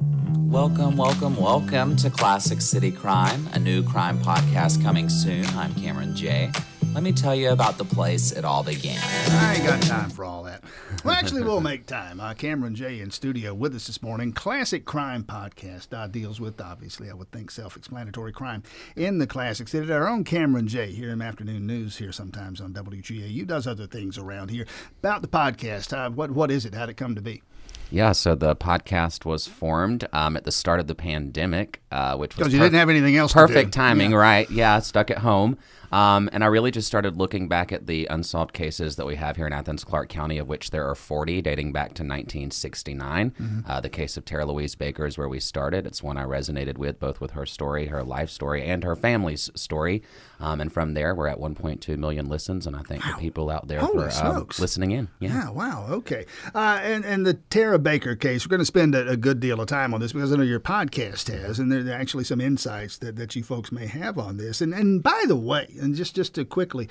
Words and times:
Welcome, 0.00 0.96
welcome, 0.96 1.36
welcome 1.36 1.96
to 1.96 2.10
Classic 2.10 2.60
City 2.60 2.90
Crime, 2.90 3.48
a 3.52 3.58
new 3.58 3.82
crime 3.82 4.18
podcast 4.18 4.82
coming 4.82 5.08
soon. 5.08 5.44
I'm 5.56 5.74
Cameron 5.74 6.14
J. 6.14 6.50
Let 6.94 7.02
me 7.02 7.12
tell 7.12 7.34
you 7.34 7.50
about 7.50 7.76
the 7.76 7.84
place 7.84 8.30
it 8.30 8.44
all 8.44 8.62
began. 8.62 9.00
I 9.02 9.54
ain't 9.56 9.66
got 9.66 9.82
time 9.82 10.10
for 10.10 10.24
all 10.24 10.44
that. 10.44 10.62
Well, 11.04 11.14
actually, 11.14 11.42
we'll 11.42 11.60
make 11.60 11.86
time. 11.86 12.20
Uh, 12.20 12.34
Cameron 12.34 12.76
J. 12.76 13.00
in 13.00 13.10
studio 13.10 13.52
with 13.52 13.74
us 13.74 13.88
this 13.88 14.00
morning. 14.00 14.32
Classic 14.32 14.84
Crime 14.84 15.24
Podcast 15.24 15.92
uh, 15.92 16.06
deals 16.06 16.40
with, 16.40 16.60
obviously, 16.60 17.10
I 17.10 17.14
would 17.14 17.32
think, 17.32 17.50
self 17.50 17.76
explanatory 17.76 18.32
crime 18.32 18.62
in 18.94 19.18
the 19.18 19.26
classic 19.26 19.66
city. 19.66 19.92
Our 19.92 20.08
own 20.08 20.22
Cameron 20.22 20.68
J. 20.68 20.92
here 20.92 21.10
in 21.10 21.20
afternoon 21.20 21.66
news 21.66 21.96
here 21.96 22.12
sometimes 22.12 22.60
on 22.60 22.72
WGAU 22.72 23.44
does 23.46 23.66
other 23.66 23.88
things 23.88 24.16
around 24.18 24.50
here. 24.50 24.66
About 25.00 25.22
the 25.22 25.28
podcast, 25.28 25.92
uh, 25.92 26.10
what 26.10 26.30
what 26.30 26.50
is 26.50 26.64
it? 26.64 26.74
How'd 26.74 26.90
it 26.90 26.96
come 26.96 27.16
to 27.16 27.22
be? 27.22 27.42
Yeah, 27.90 28.12
so 28.12 28.34
the 28.34 28.56
podcast 28.56 29.24
was 29.24 29.46
formed 29.46 30.08
um, 30.12 30.36
at 30.36 30.44
the 30.44 30.52
start 30.52 30.80
of 30.80 30.86
the 30.88 30.94
pandemic, 30.94 31.80
uh, 31.92 32.16
which 32.16 32.36
was 32.36 32.38
Because 32.48 32.52
you 32.54 32.58
didn't 32.60 32.78
have 32.78 32.88
anything 32.90 33.16
else 33.16 33.32
perfect 33.32 33.72
timing, 33.72 34.10
Yeah. 34.12 34.16
right? 34.16 34.50
Yeah, 34.50 34.80
stuck 34.80 35.10
at 35.10 35.18
home. 35.18 35.58
Um, 35.92 36.28
and 36.32 36.42
I 36.42 36.48
really 36.48 36.70
just 36.70 36.86
started 36.86 37.16
looking 37.16 37.48
back 37.48 37.72
at 37.72 37.86
the 37.86 38.06
unsolved 38.06 38.52
cases 38.52 38.96
that 38.96 39.06
we 39.06 39.16
have 39.16 39.36
here 39.36 39.46
in 39.46 39.52
Athens, 39.52 39.84
Clarke 39.84 40.08
County, 40.08 40.38
of 40.38 40.48
which 40.48 40.70
there 40.70 40.88
are 40.88 40.94
40 40.94 41.42
dating 41.42 41.72
back 41.72 41.94
to 41.94 42.02
1969. 42.02 43.30
Mm-hmm. 43.30 43.60
Uh, 43.70 43.80
the 43.80 43.88
case 43.88 44.16
of 44.16 44.24
Tara 44.24 44.46
Louise 44.46 44.74
Baker 44.74 45.06
is 45.06 45.16
where 45.16 45.28
we 45.28 45.40
started. 45.40 45.86
It's 45.86 46.02
one 46.02 46.16
I 46.16 46.24
resonated 46.24 46.78
with, 46.78 46.98
both 46.98 47.20
with 47.20 47.32
her 47.32 47.46
story, 47.46 47.86
her 47.86 48.02
life 48.02 48.30
story, 48.30 48.64
and 48.64 48.84
her 48.84 48.96
family's 48.96 49.50
story. 49.54 50.02
Um, 50.40 50.60
and 50.60 50.72
from 50.72 50.94
there, 50.94 51.14
we're 51.14 51.28
at 51.28 51.38
1.2 51.38 51.96
million 51.96 52.28
listens, 52.28 52.66
and 52.66 52.76
I 52.76 52.80
thank 52.80 53.02
the 53.02 53.14
people 53.18 53.50
out 53.50 53.68
there 53.68 53.80
Holy 53.80 54.10
for 54.10 54.26
um, 54.26 54.48
listening 54.58 54.90
in. 54.90 55.08
Yeah. 55.20 55.34
Yeah, 55.34 55.50
wow, 55.50 55.86
okay. 55.90 56.26
Uh, 56.54 56.80
and, 56.82 57.04
and 57.04 57.26
the 57.26 57.34
Tara 57.34 57.78
Baker 57.78 58.14
case, 58.14 58.44
we're 58.44 58.50
going 58.50 58.60
to 58.60 58.66
spend 58.66 58.94
a, 58.94 59.08
a 59.08 59.16
good 59.16 59.40
deal 59.40 59.60
of 59.60 59.68
time 59.68 59.94
on 59.94 60.00
this 60.00 60.12
because 60.12 60.32
I 60.32 60.36
know 60.36 60.42
your 60.42 60.60
podcast 60.60 61.32
has, 61.32 61.58
and 61.58 61.70
there 61.70 61.94
are 61.94 61.98
actually 61.98 62.24
some 62.24 62.40
insights 62.40 62.98
that, 62.98 63.16
that 63.16 63.34
you 63.36 63.42
folks 63.42 63.72
may 63.72 63.86
have 63.86 64.18
on 64.18 64.36
this. 64.36 64.60
And 64.60 64.74
and 64.74 65.02
by 65.02 65.24
the 65.26 65.36
way, 65.36 65.68
and 65.80 65.94
just, 65.94 66.14
just 66.14 66.34
to 66.34 66.44
quickly 66.44 66.88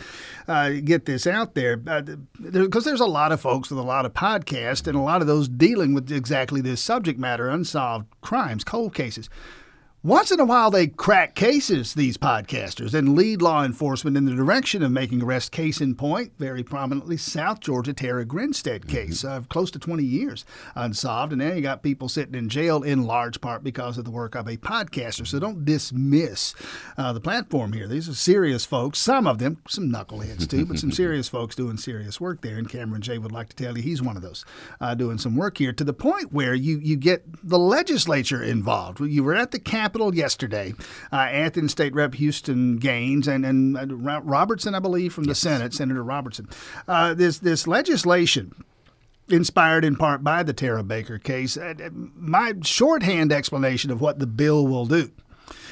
uh, 0.48 0.72
get 0.84 1.06
this 1.06 1.26
out 1.28 1.56
there, 1.56 1.78
because 1.78 2.18
there, 2.40 2.68
'cause 2.68 2.84
there's 2.86 3.00
a 3.00 3.06
lot 3.06 3.32
of 3.32 3.42
folks 3.42 3.70
with 3.70 3.80
a 3.80 3.84
lot 3.84 4.06
of 4.06 4.14
podcasts, 4.14 4.88
and 4.88 4.98
a 4.98 5.02
lot 5.02 5.22
of 5.22 5.28
those 5.28 5.48
dealing 5.48 5.94
with 5.94 6.12
exactly 6.12 6.62
this 6.62 6.82
subject 6.82 7.20
matter 7.20 7.50
unsolved 7.50 8.06
crimes, 8.22 8.64
cold 8.64 8.94
cases. 8.94 9.30
Once 10.06 10.32
in 10.32 10.40
a 10.42 10.44
while, 10.44 10.70
they 10.70 10.86
crack 10.86 11.34
cases, 11.34 11.94
these 11.94 12.18
podcasters, 12.18 12.94
and 12.94 13.16
lead 13.16 13.42
law 13.42 13.64
enforcement 13.64 14.18
in 14.18 14.26
the 14.26 14.36
direction 14.36 14.84
of 14.84 14.92
making 14.92 15.24
arrest. 15.24 15.50
Case 15.54 15.80
in 15.80 15.96
point, 15.96 16.34
very 16.38 16.62
prominently, 16.62 17.16
South 17.16 17.62
Georgia 17.62 17.94
Tara 17.94 18.26
Grinstead 18.26 18.86
case, 18.86 19.24
uh, 19.24 19.40
close 19.48 19.72
to 19.72 19.80
20 19.80 20.04
years 20.04 20.44
unsolved. 20.76 21.32
And 21.32 21.42
now 21.42 21.54
you 21.54 21.62
got 21.62 21.84
people 21.84 22.10
sitting 22.10 22.36
in 22.36 22.50
jail 22.50 22.84
in 22.84 23.06
large 23.06 23.40
part 23.40 23.64
because 23.64 23.98
of 23.98 24.04
the 24.04 24.12
work 24.12 24.36
of 24.36 24.46
a 24.46 24.58
podcaster. 24.58 25.26
So 25.26 25.40
don't 25.40 25.64
dismiss 25.64 26.54
uh, 26.98 27.14
the 27.14 27.22
platform 27.22 27.72
here. 27.72 27.88
These 27.88 28.10
are 28.10 28.14
serious 28.14 28.66
folks, 28.66 29.00
some 29.00 29.26
of 29.26 29.38
them, 29.38 29.60
some 29.70 29.90
knuckleheads 29.90 30.50
too, 30.50 30.66
but 30.66 30.80
some 30.80 30.92
serious 31.02 31.30
folks 31.30 31.56
doing 31.56 31.78
serious 31.78 32.20
work 32.20 32.42
there. 32.42 32.58
And 32.58 32.68
Cameron 32.68 33.04
J 33.04 33.20
would 33.20 33.32
like 33.32 33.48
to 33.48 33.56
tell 33.56 33.78
you 33.78 33.82
he's 33.82 34.02
one 34.02 34.18
of 34.18 34.22
those 34.22 34.44
uh, 34.82 34.96
doing 34.96 35.18
some 35.18 35.38
work 35.38 35.60
here 35.60 35.72
to 35.72 35.84
the 35.86 35.94
point 35.94 36.34
where 36.34 36.54
you, 36.54 36.80
you 36.80 36.98
get 36.98 37.24
the 37.42 37.58
legislature 37.58 38.44
involved. 38.44 39.00
You 39.00 39.24
were 39.24 39.36
at 39.36 39.52
the 39.52 39.60
Capitol 39.60 39.93
yesterday. 40.14 40.74
Uh, 41.12 41.16
Athens 41.16 41.72
State 41.72 41.94
Rep 41.94 42.16
Houston 42.16 42.78
Gaines 42.78 43.28
and, 43.28 43.46
and 43.46 43.78
uh, 43.78 44.22
Robertson, 44.22 44.76
I 44.76 44.80
believe, 44.80 45.14
from 45.14 45.26
the 45.26 45.36
Senate, 45.36 45.74
Senator 45.74 46.04
Robertson. 46.04 46.50
Uh, 46.88 47.14
this, 47.14 47.40
this 47.40 47.68
legislation 47.68 48.54
inspired 49.30 49.86
in 49.86 49.96
part 49.96 50.24
by 50.24 50.44
the 50.44 50.54
Tara 50.54 50.84
Baker 50.84 51.18
case. 51.18 51.58
Uh, 51.58 51.74
My 52.16 52.54
shorthand 52.64 53.32
explanation 53.32 53.92
of 53.92 54.02
what 54.02 54.20
the 54.20 54.28
bill 54.28 54.68
will 54.68 54.86
do 54.86 55.12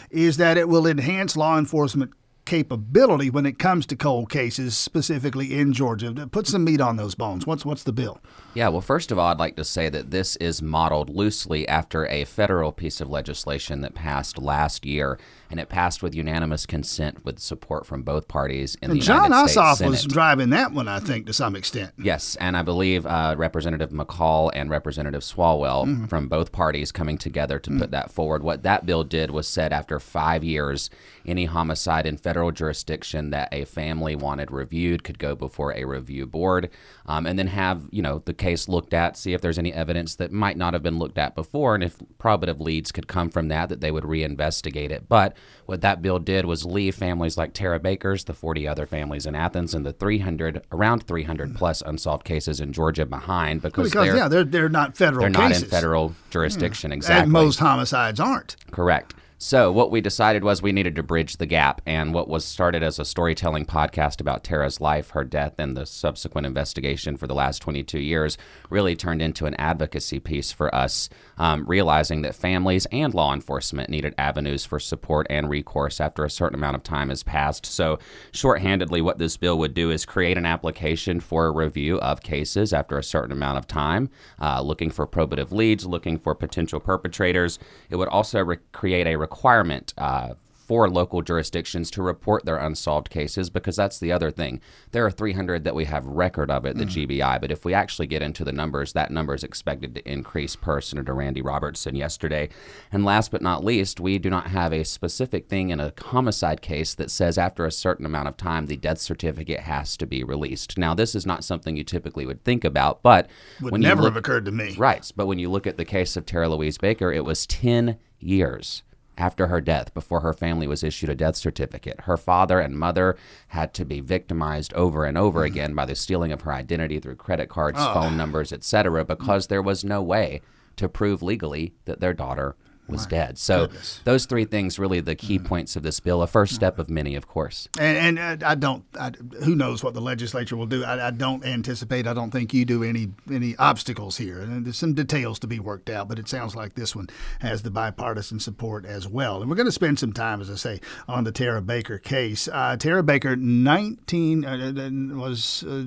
is 0.10 0.38
that 0.38 0.58
it 0.58 0.68
will 0.70 0.86
enhance 0.86 1.36
law 1.36 1.58
enforcement 1.58 2.12
capability 2.52 3.30
when 3.30 3.46
it 3.46 3.58
comes 3.58 3.86
to 3.86 3.96
cold 3.96 4.30
cases, 4.30 4.76
specifically 4.76 5.58
in 5.58 5.72
Georgia. 5.72 6.28
Put 6.30 6.48
some 6.48 6.66
meat 6.66 6.82
on 6.82 6.98
those 6.98 7.16
bones. 7.16 7.48
What's 7.48 7.66
what's 7.66 7.84
the 7.84 7.94
bill? 7.94 8.20
Yeah, 8.54 8.68
well, 8.68 8.82
first 8.82 9.10
of 9.10 9.18
all, 9.18 9.28
I'd 9.28 9.40
like 9.40 9.56
to 9.56 9.64
say 9.64 9.88
that 9.88 10.12
this 10.12 10.36
is 10.36 10.62
modeled 10.62 11.10
loosely 11.10 11.66
after 11.66 12.06
a 12.08 12.26
federal 12.26 12.74
piece 12.74 13.00
of 13.00 13.10
legislation 13.10 13.80
that 13.82 13.96
passed 13.96 14.38
last 14.38 14.86
year, 14.86 15.18
and 15.52 15.60
it 15.60 15.70
passed 15.70 16.02
with 16.02 16.16
unanimous 16.16 16.66
consent 16.66 17.24
with 17.24 17.38
support 17.38 17.86
from 17.86 18.02
both 18.02 18.28
parties 18.28 18.76
in 18.82 18.90
And 18.90 19.00
the 19.00 19.04
John 19.04 19.26
United 19.26 19.50
States 19.50 19.58
Ossoff 19.82 19.88
was 19.88 20.00
Senate. 20.00 20.14
driving 20.14 20.50
that 20.52 20.72
one, 20.72 20.88
I 20.88 21.00
think, 21.00 21.28
to 21.28 21.34
some 21.34 21.56
extent. 21.56 21.92
Yes, 22.02 22.36
and 22.38 22.58
I 22.58 22.64
believe 22.64 23.06
uh, 23.06 23.36
Representative 23.38 23.90
McCaul 23.92 24.50
and 24.54 24.70
Representative 24.70 25.22
Swalwell 25.22 25.86
Mm-hmm. 25.86 26.06
from 26.06 26.28
both 26.30 26.52
parties 26.52 26.92
coming 26.92 27.18
together 27.18 27.60
to 27.60 27.78
put 27.78 27.92
that 27.92 28.12
forward. 28.12 28.42
What 28.44 28.64
that 28.64 28.86
bill 28.86 29.04
did 29.04 29.32
was 29.32 29.48
said 29.48 29.74
after 29.74 30.00
five 30.00 30.44
years, 30.44 30.90
any 31.26 31.46
homicide 31.46 32.06
in 32.06 32.18
federal 32.18 32.52
jurisdiction 32.52 33.30
that 33.32 33.50
a 33.52 33.66
family 33.66 34.16
wanted 34.16 34.52
reviewed 34.52 35.04
could 35.04 35.20
go 35.20 35.36
before 35.36 35.74
a 35.74 35.84
review 35.86 36.26
board, 36.26 36.70
um, 37.06 37.26
and 37.26 37.38
then 37.38 37.48
have 37.48 37.82
you 37.92 38.02
know 38.02 38.22
the 38.26 38.34
case 38.34 38.68
looked 38.70 38.94
at, 38.94 39.18
see 39.18 39.34
if 39.34 39.42
there's 39.42 39.60
any 39.60 39.74
evidence 39.74 40.16
that 40.16 40.32
might 40.32 40.56
not 40.58 40.74
have 40.74 40.82
been 40.84 40.98
looked 41.00 41.18
at 41.18 41.36
before, 41.36 41.76
and 41.76 41.84
if 41.84 41.98
probative 42.20 42.60
leads 42.60 42.92
could 42.92 43.08
come 43.08 43.30
from 43.30 43.50
that, 43.50 43.68
that 43.70 43.82
they 43.82 43.92
would 43.92 44.04
reinvestigate 44.06 44.92
it. 44.92 45.10
But 45.10 45.36
what 45.66 45.82
that 45.82 46.02
bill 46.02 46.20
did 46.20 46.46
was 46.46 46.66
leave 46.66 46.96
families 46.96 47.38
like 47.38 47.54
Tara 47.54 47.80
Baker's, 47.80 48.26
the 48.26 48.34
40 48.34 48.68
other 48.68 48.86
families 48.86 49.26
in 49.26 49.36
Athens, 49.36 49.74
and 49.74 49.86
the 49.86 49.94
300 49.94 50.64
around 50.72 51.08
300 51.08 51.50
hmm. 51.50 51.56
plus 51.56 51.82
unsolved 51.82 52.26
cases 52.26 52.60
in 52.60 52.74
Georgia 52.74 53.06
behind 53.06 53.62
because, 53.62 53.92
Because 53.92 54.06
they're 54.08 54.18
yeah, 54.18 54.28
they're 54.28 54.44
they're 54.44 54.70
not 54.70 54.98
federal 54.98 55.22
they're 55.22 55.30
not 55.30 55.52
in 55.52 55.64
federal 55.64 56.10
hmm. 56.10 56.30
jurisdiction 56.30 56.92
exactly. 56.92 57.24
And 57.24 57.32
most 57.32 57.60
homicides 57.60 58.20
aren't. 58.20 58.56
Correct. 58.72 59.14
So 59.44 59.72
what 59.72 59.90
we 59.90 60.02
decided 60.02 60.44
was 60.44 60.62
we 60.62 60.72
needed 60.72 60.96
to 60.98 61.02
bridge 61.02 61.38
the 61.38 61.48
gap, 61.48 61.82
and 61.88 62.14
what 62.14 62.28
was 62.28 62.46
started 62.46 62.84
as 62.84 63.00
a 63.00 63.04
storytelling 63.04 63.66
podcast 63.66 64.22
about 64.22 64.44
Tara's 64.44 64.80
life, 64.80 65.10
her 65.10 65.24
death, 65.24 65.56
and 65.58 65.76
the 65.76 65.88
subsequent 65.88 66.46
investigation 66.46 67.18
for 67.18 67.26
the 67.26 67.34
last 67.34 67.60
22 67.64 67.98
years 67.98 68.38
really 68.70 68.96
turned 68.96 69.20
into 69.20 69.48
an 69.48 69.56
advocacy 69.56 70.20
piece 70.20 70.52
for 70.52 70.74
us, 70.76 71.10
um, 71.40 71.66
realizing 71.66 72.22
that 72.22 72.36
families 72.36 72.86
and 72.92 73.16
law 73.16 73.34
enforcement 73.34 73.90
needed 73.90 74.14
avenues 74.16 74.64
for 74.64 74.80
support 74.80 75.26
and 75.28 75.50
recourse 75.50 76.00
after 76.00 76.24
a 76.24 76.30
certain 76.30 76.60
amount 76.60 76.76
of 76.76 76.84
time 76.84 77.10
has 77.10 77.24
passed. 77.24 77.66
So, 77.66 77.98
shorthandedly, 78.32 79.02
what 79.02 79.18
this 79.18 79.38
bill 79.38 79.58
would 79.58 79.74
do 79.74 79.90
is 79.90 80.06
create 80.06 80.38
an 80.38 80.46
application 80.46 81.20
for 81.20 81.48
a 81.48 81.52
review 81.52 82.00
of 82.02 82.22
cases 82.22 82.74
after 82.74 82.96
a 82.96 83.04
certain 83.04 83.32
amount 83.32 83.58
of 83.58 83.66
time, 83.66 84.12
uh, 84.40 84.62
looking 84.62 84.92
for 84.92 85.08
probative 85.08 85.52
leads, 85.52 85.84
looking 85.88 86.20
for 86.20 86.36
potential 86.36 86.80
perpetrators. 86.80 87.58
It 87.90 87.96
would 87.96 88.08
also 88.08 88.44
re- 88.44 88.58
create 88.72 89.08
a 89.08 89.31
requirement. 89.32 89.94
Uh, 89.98 90.34
for 90.72 90.90
local 90.90 91.22
jurisdictions 91.22 91.92
to 91.92 92.02
report 92.02 92.46
their 92.46 92.56
unsolved 92.56 93.10
cases 93.10 93.50
because 93.50 93.76
that's 93.76 94.00
the 94.00 94.10
other 94.10 94.32
thing. 94.32 94.62
There 94.92 95.06
are 95.06 95.12
300 95.12 95.66
that 95.66 95.76
we 95.76 95.84
have 95.84 96.06
record 96.06 96.50
of 96.50 96.66
at 96.66 96.78
the 96.78 96.86
GBI, 96.86 97.42
but 97.42 97.52
if 97.52 97.66
we 97.66 97.74
actually 97.74 98.08
get 98.08 98.22
into 98.22 98.46
the 98.46 98.54
numbers, 98.54 98.94
that 98.94 99.12
number 99.12 99.34
is 99.34 99.44
expected 99.44 99.94
to 99.96 100.10
increase 100.10 100.56
per 100.56 100.80
Senator 100.80 101.14
Randy 101.14 101.42
Robertson 101.42 101.94
yesterday. 101.94 102.48
And 102.90 103.04
last 103.04 103.32
but 103.32 103.42
not 103.42 103.66
least, 103.66 104.00
we 104.00 104.18
do 104.18 104.30
not 104.30 104.48
have 104.48 104.72
a 104.72 104.86
specific 104.86 105.50
thing 105.50 105.72
in 105.72 105.82
a 105.82 105.92
homicide 106.00 106.62
case 106.62 106.94
that 106.94 107.12
says 107.12 107.38
after 107.38 107.66
a 107.66 107.72
certain 107.72 108.06
amount 108.06 108.30
of 108.30 108.38
time 108.38 108.68
the 108.68 108.78
death 108.78 109.00
certificate 109.00 109.60
has 109.60 109.98
to 109.98 110.06
be 110.06 110.24
released. 110.24 110.78
Now, 110.78 110.94
this 110.94 111.16
is 111.16 111.26
not 111.26 111.44
something 111.44 111.76
you 111.76 111.84
typically 111.84 112.26
would 112.26 112.46
think 112.46 112.64
about, 112.64 113.04
but 113.04 113.30
Would 113.60 113.74
when 113.74 113.82
you 113.82 113.90
never 113.90 114.04
look- 114.04 114.12
have 114.14 114.18
occurred 114.18 114.46
to 114.46 114.52
me. 114.52 114.74
Right. 114.78 115.12
But 115.18 115.26
when 115.26 115.38
you 115.38 115.50
look 115.50 115.68
at 115.68 115.76
the 115.76 115.84
case 115.84 116.16
of 116.16 116.26
Tara 116.26 116.48
Louise 116.48 116.78
Baker, 116.78 117.12
it 117.12 117.26
was 117.26 117.46
10 117.46 117.98
years 118.22 118.84
after 119.18 119.48
her 119.48 119.62
death 119.62 119.94
before 119.94 120.22
her 120.22 120.34
family 120.34 120.68
was 120.68 120.84
issued 120.84 121.10
a 121.10 121.16
death 121.16 121.36
certificate. 121.36 122.02
Her 122.02 122.18
father 122.18 122.60
and 122.60 122.78
mother 122.78 123.18
had 123.50 123.74
to 123.76 123.86
be 123.86 124.00
victimized 124.00 124.74
over 124.74 125.06
and 125.06 125.18
over 125.18 125.40
mm-hmm. 125.42 125.54
again 125.54 125.76
by 125.76 125.86
the 125.86 125.96
stealing 125.96 126.32
of 126.32 126.42
her 126.42 126.54
identity 126.54 127.00
through 127.00 127.16
credit 127.16 127.50
cards, 127.50 127.78
ah. 127.80 127.94
phone 127.94 128.18
numbers, 128.18 128.52
etc., 128.54 129.06
because 129.06 129.48
there 129.48 129.62
was 129.62 129.84
no 129.84 130.02
way 130.02 130.42
to 130.78 130.90
prove 130.90 131.22
legally 131.22 131.74
that 131.86 132.00
their 132.00 132.14
daughter 132.14 132.56
was 132.92 133.06
dead. 133.08 133.38
So 133.38 133.68
goodness. 133.68 134.02
those 134.04 134.26
three 134.26 134.46
things 134.46 134.78
really 134.78 135.00
the 135.00 135.16
key 135.16 135.40
Mm. 135.40 135.46
points 135.46 135.76
of 135.76 135.84
this 135.84 136.00
bill. 136.00 136.22
A 136.22 136.28
first 136.28 136.54
step 136.54 136.78
of 136.78 136.90
many, 136.90 137.16
of 137.16 137.28
course. 137.28 137.68
And, 137.80 138.20
and 138.20 138.44
uh, 138.44 138.48
I 138.48 138.56
don't. 138.56 138.84
I, 139.00 139.12
who 139.44 139.56
knows 139.56 139.84
what 139.84 139.94
the 139.94 140.02
legislature 140.02 140.56
will 140.58 140.66
do? 140.66 140.84
I, 140.84 141.08
I 141.08 141.12
don't 141.12 141.44
anticipate. 141.46 142.06
I 142.08 142.14
don't 142.14 142.32
think 142.32 142.54
you 142.54 142.66
do 142.66 142.84
any 142.84 143.10
any 143.32 143.56
obstacles 143.58 144.18
here. 144.18 144.40
And 144.40 144.66
there's 144.66 144.78
some 144.78 144.94
details 144.94 145.40
to 145.40 145.48
be 145.48 145.60
worked 145.60 145.90
out, 145.90 146.08
but 146.10 146.20
it 146.20 146.28
sounds 146.28 146.56
like 146.56 146.74
this 146.76 146.96
one 146.96 147.08
has 147.40 147.64
the 147.64 147.72
bipartisan 147.72 148.40
support 148.40 148.86
as 148.86 149.08
well. 149.08 149.42
And 149.42 149.50
we're 149.50 149.56
going 149.56 149.66
to 149.68 149.72
spend 149.72 150.00
some 150.00 150.14
time, 150.14 150.42
as 150.42 150.50
I 150.52 150.56
say, 150.56 150.80
on 151.08 151.24
the 151.24 151.32
Tara 151.32 151.62
Baker 151.62 151.98
case. 151.98 152.48
Uh, 152.52 152.76
Tara 152.78 153.04
Baker, 153.04 153.36
19 153.36 154.46
uh, 154.46 155.16
was 155.18 155.64
uh, 155.64 155.86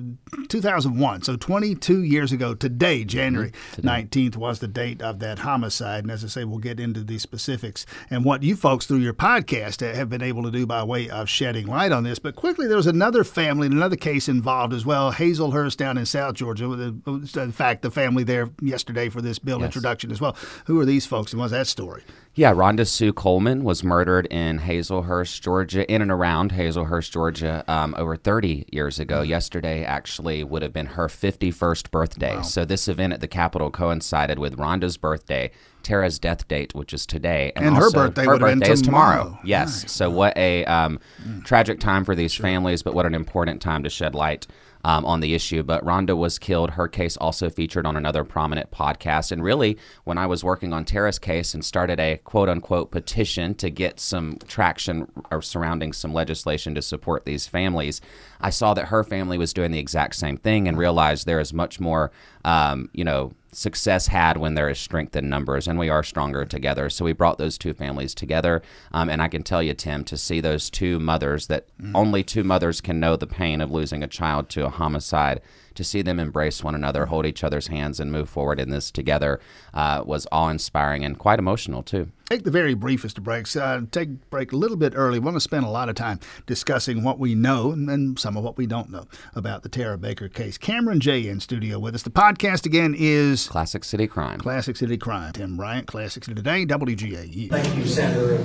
2001, 0.49 1.23
so 1.23 1.35
22 1.35 2.03
years 2.03 2.31
ago 2.31 2.53
today, 2.55 3.03
January 3.03 3.51
19th 3.77 4.35
was 4.37 4.59
the 4.59 4.67
date 4.67 5.01
of 5.01 5.19
that 5.19 5.39
homicide. 5.39 6.03
And 6.03 6.11
as 6.11 6.23
I 6.23 6.27
say, 6.27 6.43
we'll 6.43 6.59
get 6.59 6.79
into 6.79 6.94
the 7.03 7.17
specifics 7.17 7.85
and 8.09 8.23
what 8.25 8.43
you 8.43 8.55
folks 8.55 8.85
through 8.85 8.97
your 8.97 9.13
podcast 9.13 9.81
have 9.95 10.09
been 10.09 10.21
able 10.21 10.43
to 10.43 10.51
do 10.51 10.65
by 10.65 10.83
way 10.83 11.09
of 11.09 11.29
shedding 11.29 11.67
light 11.67 11.91
on 11.91 12.03
this. 12.03 12.19
But 12.19 12.35
quickly, 12.35 12.67
there 12.67 12.77
was 12.77 12.87
another 12.87 13.23
family, 13.23 13.67
another 13.67 13.95
case 13.95 14.27
involved 14.29 14.73
as 14.73 14.85
well. 14.85 15.11
Hazlehurst 15.13 15.77
down 15.77 15.97
in 15.97 16.05
South 16.05 16.35
Georgia. 16.35 16.65
In 16.65 17.51
fact, 17.51 17.81
the 17.81 17.91
family 17.91 18.23
there 18.23 18.49
yesterday 18.61 19.09
for 19.09 19.21
this 19.21 19.39
bill 19.39 19.59
Yes. 19.59 19.67
introduction 19.67 20.11
as 20.11 20.21
well. 20.21 20.35
Who 20.65 20.79
are 20.79 20.85
these 20.85 21.05
folks 21.05 21.31
and 21.33 21.39
what's 21.39 21.51
that 21.51 21.67
story? 21.67 22.03
Yeah, 22.37 22.51
Rhonda 22.53 22.85
Sue 22.85 23.13
Coleman 23.13 23.63
was 23.63 23.81
murdered 23.81 24.25
in 24.25 24.59
Hazlehurst, 24.59 25.39
Georgia, 25.39 25.89
in 25.89 26.01
and 26.01 26.11
around 26.11 26.51
Hazlehurst, 26.51 27.09
Georgia, 27.11 27.63
um, 27.69 27.95
over 27.97 28.17
30 28.17 28.65
years 28.73 28.99
ago. 28.99 29.21
Mm-hmm. 29.21 29.29
Yesterday 29.29 29.85
actually 29.85 30.43
would 30.43 30.61
have 30.61 30.73
been 30.73 30.85
her 30.87 31.07
51st 31.07 31.91
birthday. 31.91 32.41
So 32.43 32.65
this 32.65 32.89
event 32.89 33.13
at 33.13 33.21
the 33.21 33.29
Capitol 33.29 33.71
coincided 33.71 34.37
with 34.37 34.57
Rhonda's 34.57 34.97
birthday, 34.97 35.49
Tara's 35.85 36.19
death 36.19 36.47
date, 36.47 36.75
which 36.75 36.93
is 36.93 37.05
today, 37.05 37.53
And 37.55 37.77
her 37.77 37.83
also 37.85 38.07
birthday 38.07 38.25
her 38.25 38.33
would 38.33 38.41
have 38.41 38.49
been 38.49 38.59
birthday 38.59 38.73
is 38.73 38.81
tomorrow. 38.81 39.23
tomorrow. 39.23 39.39
Yes. 39.45 39.89
So 39.91 40.09
what 40.09 40.35
a 40.37 40.65
um, 40.65 40.99
tragic 41.45 41.79
time 41.79 42.03
for 42.03 42.15
these 42.15 42.33
families, 42.35 42.83
but 42.83 42.93
what 42.93 43.05
an 43.05 43.13
important 43.15 43.61
time 43.61 43.83
to 43.83 43.89
shed 43.89 44.13
light 44.15 44.47
um, 44.85 45.03
on 45.03 45.19
the 45.19 45.33
issue. 45.33 45.63
But 45.63 45.83
Rhonda 45.83 46.15
was 46.15 46.37
killed. 46.37 46.69
Her 46.71 46.87
case 46.87 47.17
also 47.17 47.49
featured 47.49 47.87
on 47.87 47.97
another 47.97 48.23
prominent 48.23 48.69
podcast. 48.69 49.31
And 49.31 49.43
really, 49.43 49.77
when 50.03 50.19
I 50.19 50.27
was 50.27 50.43
working 50.43 50.73
on 50.73 50.85
Tara's 50.85 51.17
case 51.17 51.55
and 51.55 51.65
started 51.65 51.99
a 51.99 52.17
quote 52.17 52.47
unquote 52.47 52.91
petition 52.91 53.55
to 53.55 53.71
get 53.71 53.99
some 53.99 54.37
traction 54.47 55.11
or 55.31 55.41
surrounding 55.41 55.91
some 55.91 56.13
legislation 56.13 56.75
to 56.75 56.83
support 56.83 57.25
these 57.25 57.47
families, 57.47 57.99
I 58.39 58.51
saw 58.51 58.75
that 58.75 58.89
her 58.89 59.03
family 59.03 59.39
was 59.39 59.53
doing 59.53 59.71
the 59.71 59.79
exact 59.79 60.15
same 60.15 60.37
thing 60.37 60.67
and 60.67 60.77
realized 60.77 61.25
there 61.25 61.39
is 61.39 61.51
much 61.51 61.79
more, 61.79 62.11
um, 62.43 62.89
you 62.93 63.03
know, 63.03 63.33
success 63.55 64.07
had 64.07 64.37
when 64.37 64.53
there 64.53 64.69
is 64.69 64.77
strength 64.77 65.15
in 65.15 65.29
numbers, 65.29 65.67
and 65.67 65.79
we 65.79 65.89
are 65.89 66.03
stronger 66.03 66.45
together. 66.45 66.89
So 66.89 67.05
we 67.05 67.13
brought 67.13 67.37
those 67.37 67.57
two 67.57 67.73
families 67.73 68.13
together, 68.13 68.61
um, 68.91 69.09
and 69.09 69.21
I 69.21 69.27
can 69.27 69.43
tell 69.43 69.63
you, 69.63 69.73
Tim, 69.73 70.03
to 70.05 70.17
see 70.17 70.41
those 70.41 70.69
two 70.69 70.99
mothers 70.99 71.47
that 71.47 71.67
only 71.93 72.23
two 72.23 72.43
mothers 72.43 72.81
can 72.81 72.99
know 72.99 73.15
the 73.15 73.27
pain 73.27 73.61
of 73.61 73.71
losing 73.71 74.03
a 74.03 74.07
child 74.07 74.49
to 74.49 74.65
a 74.65 74.69
homicide. 74.75 75.41
To 75.75 75.83
see 75.83 76.01
them 76.01 76.21
embrace 76.21 76.63
one 76.63 76.73
another, 76.73 77.07
hold 77.07 77.25
each 77.25 77.43
other's 77.43 77.67
hands, 77.67 77.99
and 77.99 78.09
move 78.09 78.29
forward 78.29 78.61
in 78.61 78.69
this 78.69 78.89
together 78.91 79.41
uh, 79.73 80.03
was 80.05 80.25
awe 80.31 80.47
inspiring 80.47 81.03
and 81.03 81.19
quite 81.19 81.37
emotional, 81.37 81.83
too. 81.83 82.11
Take 82.29 82.45
the 82.45 82.49
very 82.51 82.73
briefest 82.75 83.17
of 83.17 83.25
breaks. 83.25 83.57
Uh, 83.57 83.81
take 83.91 84.07
a 84.07 84.11
break 84.29 84.53
a 84.53 84.55
little 84.55 84.77
bit 84.77 84.93
early. 84.95 85.19
We 85.19 85.25
want 85.25 85.35
to 85.35 85.41
spend 85.41 85.65
a 85.65 85.69
lot 85.69 85.89
of 85.89 85.95
time 85.95 86.21
discussing 86.45 87.03
what 87.03 87.19
we 87.19 87.35
know 87.35 87.73
and, 87.73 87.89
and 87.89 88.17
some 88.17 88.37
of 88.37 88.43
what 88.45 88.57
we 88.57 88.65
don't 88.67 88.89
know 88.89 89.05
about 89.35 89.63
the 89.63 89.69
Tara 89.69 89.97
Baker 89.97 90.29
case. 90.29 90.57
Cameron 90.57 91.01
J 91.01 91.27
in 91.27 91.41
studio 91.41 91.77
with 91.77 91.93
us. 91.93 92.03
The 92.03 92.09
podcast 92.09 92.65
again 92.65 92.95
is 92.97 93.45
Classic 93.49 93.83
City 93.83 94.07
Crime. 94.07 94.39
Classic 94.39 94.77
City 94.77 94.97
Crime. 94.97 95.33
Tim 95.33 95.57
Bryant, 95.57 95.87
Classic 95.87 96.23
City 96.23 96.35
Today, 96.35 96.65
WGAU. 96.65 97.49
Thank 97.49 97.75
you, 97.75 97.85
Senator. 97.85 98.41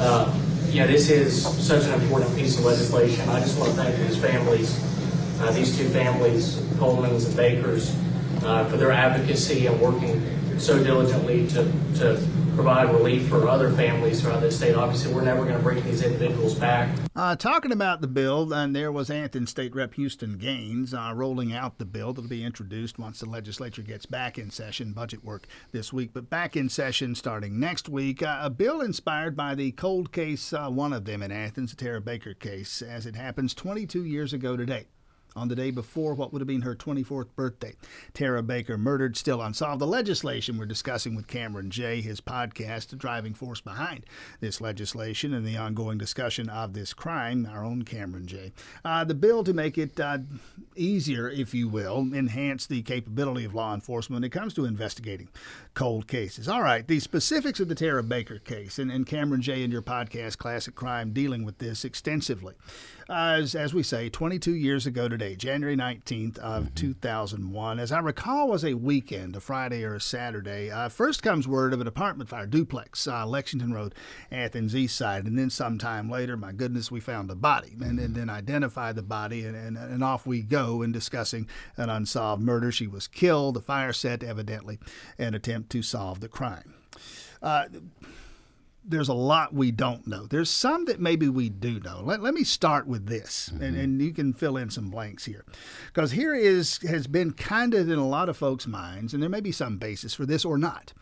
Uh, 0.00 0.34
Yeah, 0.70 0.86
this 0.86 1.10
is 1.10 1.44
such 1.66 1.84
an 1.84 2.00
important 2.00 2.34
piece 2.34 2.58
of 2.58 2.64
legislation. 2.64 3.28
I 3.28 3.40
just 3.40 3.58
want 3.58 3.72
to 3.72 3.76
thank 3.76 3.94
these 4.08 4.16
families, 4.16 4.80
these 5.50 5.76
two 5.76 5.88
families, 5.88 6.56
Colemans 6.78 7.26
and 7.26 7.36
Bakers, 7.36 7.96
uh, 8.44 8.64
for 8.66 8.76
their 8.76 8.92
advocacy 8.92 9.66
and 9.66 9.80
working 9.80 10.22
so 10.58 10.82
diligently 10.82 11.46
to, 11.48 11.64
to 11.96 12.22
provide 12.54 12.92
relief 12.92 13.28
for 13.28 13.48
other 13.48 13.70
families 13.70 14.20
throughout 14.20 14.40
the 14.40 14.50
state. 14.50 14.74
Obviously, 14.74 15.12
we're 15.12 15.24
never 15.24 15.42
going 15.44 15.56
to 15.56 15.62
bring 15.62 15.82
these 15.84 16.02
individuals 16.02 16.54
back. 16.54 16.94
Uh, 17.16 17.34
talking 17.34 17.72
about 17.72 18.00
the 18.00 18.06
bill, 18.06 18.52
and 18.52 18.74
there 18.76 18.92
was 18.92 19.10
Athens 19.10 19.50
State 19.50 19.74
Rep 19.74 19.94
Houston 19.94 20.38
Gaines 20.38 20.94
uh, 20.94 21.12
rolling 21.14 21.52
out 21.52 21.78
the 21.78 21.84
bill 21.84 22.12
that'll 22.12 22.28
be 22.28 22.44
introduced 22.44 22.98
once 22.98 23.20
the 23.20 23.26
legislature 23.26 23.82
gets 23.82 24.06
back 24.06 24.38
in 24.38 24.50
session. 24.50 24.92
Budget 24.92 25.24
work 25.24 25.46
this 25.72 25.92
week, 25.92 26.10
but 26.12 26.30
back 26.30 26.56
in 26.56 26.68
session 26.68 27.14
starting 27.14 27.58
next 27.58 27.88
week. 27.88 28.22
Uh, 28.22 28.38
a 28.42 28.50
bill 28.50 28.80
inspired 28.80 29.36
by 29.36 29.54
the 29.54 29.72
cold 29.72 30.12
case, 30.12 30.52
uh, 30.52 30.68
one 30.68 30.92
of 30.92 31.04
them 31.04 31.22
in 31.22 31.32
Athens, 31.32 31.70
the 31.70 31.76
Tara 31.76 32.00
Baker 32.00 32.34
case, 32.34 32.82
as 32.82 33.06
it 33.06 33.16
happens 33.16 33.54
22 33.54 34.04
years 34.04 34.32
ago 34.32 34.56
today. 34.56 34.86
On 35.34 35.48
the 35.48 35.56
day 35.56 35.70
before 35.70 36.14
what 36.14 36.32
would 36.32 36.40
have 36.40 36.46
been 36.46 36.62
her 36.62 36.74
24th 36.74 37.28
birthday, 37.34 37.74
Tara 38.12 38.42
Baker 38.42 38.76
murdered, 38.76 39.16
still 39.16 39.40
unsolved. 39.40 39.80
The 39.80 39.86
legislation 39.86 40.58
we're 40.58 40.66
discussing 40.66 41.14
with 41.14 41.26
Cameron 41.26 41.70
J, 41.70 42.00
his 42.00 42.20
podcast, 42.20 42.88
the 42.88 42.96
driving 42.96 43.32
force 43.34 43.60
behind 43.60 44.04
this 44.40 44.60
legislation 44.60 45.32
and 45.32 45.46
the 45.46 45.56
ongoing 45.56 45.96
discussion 45.98 46.48
of 46.48 46.74
this 46.74 46.92
crime, 46.92 47.48
our 47.50 47.64
own 47.64 47.82
Cameron 47.82 48.26
J. 48.26 48.52
Uh, 48.84 49.04
the 49.04 49.14
bill 49.14 49.42
to 49.44 49.52
make 49.52 49.78
it 49.78 49.98
uh, 49.98 50.18
easier, 50.76 51.30
if 51.30 51.54
you 51.54 51.68
will, 51.68 52.08
enhance 52.12 52.66
the 52.66 52.82
capability 52.82 53.44
of 53.44 53.54
law 53.54 53.74
enforcement 53.74 54.20
when 54.20 54.24
it 54.24 54.30
comes 54.32 54.52
to 54.54 54.64
investigating 54.64 55.28
cold 55.74 56.06
cases. 56.06 56.48
All 56.48 56.62
right, 56.62 56.86
the 56.86 57.00
specifics 57.00 57.60
of 57.60 57.68
the 57.68 57.74
Tara 57.74 58.02
Baker 58.02 58.38
case, 58.38 58.78
and, 58.78 58.90
and 58.90 59.06
Cameron 59.06 59.40
J 59.40 59.62
in 59.62 59.70
your 59.70 59.82
podcast, 59.82 60.38
Classic 60.38 60.74
Crime, 60.74 61.12
dealing 61.12 61.44
with 61.44 61.58
this 61.58 61.84
extensively. 61.84 62.54
Uh, 63.12 63.36
as, 63.40 63.54
as 63.54 63.74
we 63.74 63.82
say, 63.82 64.08
22 64.08 64.54
years 64.54 64.86
ago 64.86 65.06
today, 65.06 65.36
January 65.36 65.76
19th 65.76 66.38
of 66.38 66.74
2001, 66.74 67.78
as 67.78 67.92
I 67.92 67.98
recall, 67.98 68.48
was 68.48 68.64
a 68.64 68.72
weekend, 68.72 69.36
a 69.36 69.40
Friday 69.40 69.84
or 69.84 69.96
a 69.96 70.00
Saturday. 70.00 70.70
Uh, 70.70 70.88
first 70.88 71.22
comes 71.22 71.46
word 71.46 71.74
of 71.74 71.82
an 71.82 71.86
apartment 71.86 72.30
fire, 72.30 72.46
duplex, 72.46 73.06
uh, 73.06 73.26
Lexington 73.26 73.74
Road, 73.74 73.94
Athens 74.30 74.74
East 74.74 74.96
Side, 74.96 75.26
and 75.26 75.38
then 75.38 75.50
sometime 75.50 76.08
later, 76.08 76.38
my 76.38 76.52
goodness, 76.52 76.90
we 76.90 77.00
found 77.00 77.30
a 77.30 77.34
body, 77.34 77.76
and, 77.82 77.98
and 77.98 78.14
then 78.14 78.30
identified 78.30 78.96
the 78.96 79.02
body, 79.02 79.44
and, 79.44 79.54
and, 79.54 79.76
and 79.76 80.02
off 80.02 80.24
we 80.24 80.40
go 80.40 80.80
in 80.80 80.90
discussing 80.90 81.46
an 81.76 81.90
unsolved 81.90 82.42
murder. 82.42 82.72
She 82.72 82.86
was 82.86 83.08
killed. 83.08 83.56
The 83.56 83.60
fire 83.60 83.92
set, 83.92 84.22
evidently, 84.22 84.78
an 85.18 85.34
attempt 85.34 85.68
to 85.72 85.82
solve 85.82 86.20
the 86.20 86.28
crime. 86.28 86.72
There's 88.84 89.08
a 89.08 89.14
lot 89.14 89.54
we 89.54 89.70
don't 89.70 90.06
know. 90.06 90.26
There's 90.26 90.50
some 90.50 90.86
that 90.86 91.00
maybe 91.00 91.28
we 91.28 91.48
do 91.48 91.78
know. 91.80 92.02
Let, 92.04 92.20
let 92.20 92.34
me 92.34 92.44
start 92.44 92.86
with 92.86 93.06
this, 93.06 93.48
and, 93.48 93.76
and 93.76 94.02
you 94.02 94.12
can 94.12 94.32
fill 94.32 94.56
in 94.56 94.70
some 94.70 94.90
blanks 94.90 95.24
here. 95.24 95.44
Because 95.86 96.12
here 96.12 96.34
is 96.34 96.78
has 96.78 97.06
been 97.06 97.32
kind 97.32 97.74
of 97.74 97.88
in 97.88 97.98
a 97.98 98.08
lot 98.08 98.28
of 98.28 98.36
folks' 98.36 98.66
minds, 98.66 99.14
and 99.14 99.22
there 99.22 99.30
may 99.30 99.40
be 99.40 99.52
some 99.52 99.78
basis 99.78 100.14
for 100.14 100.26
this 100.26 100.44
or 100.44 100.58
not. 100.58 100.92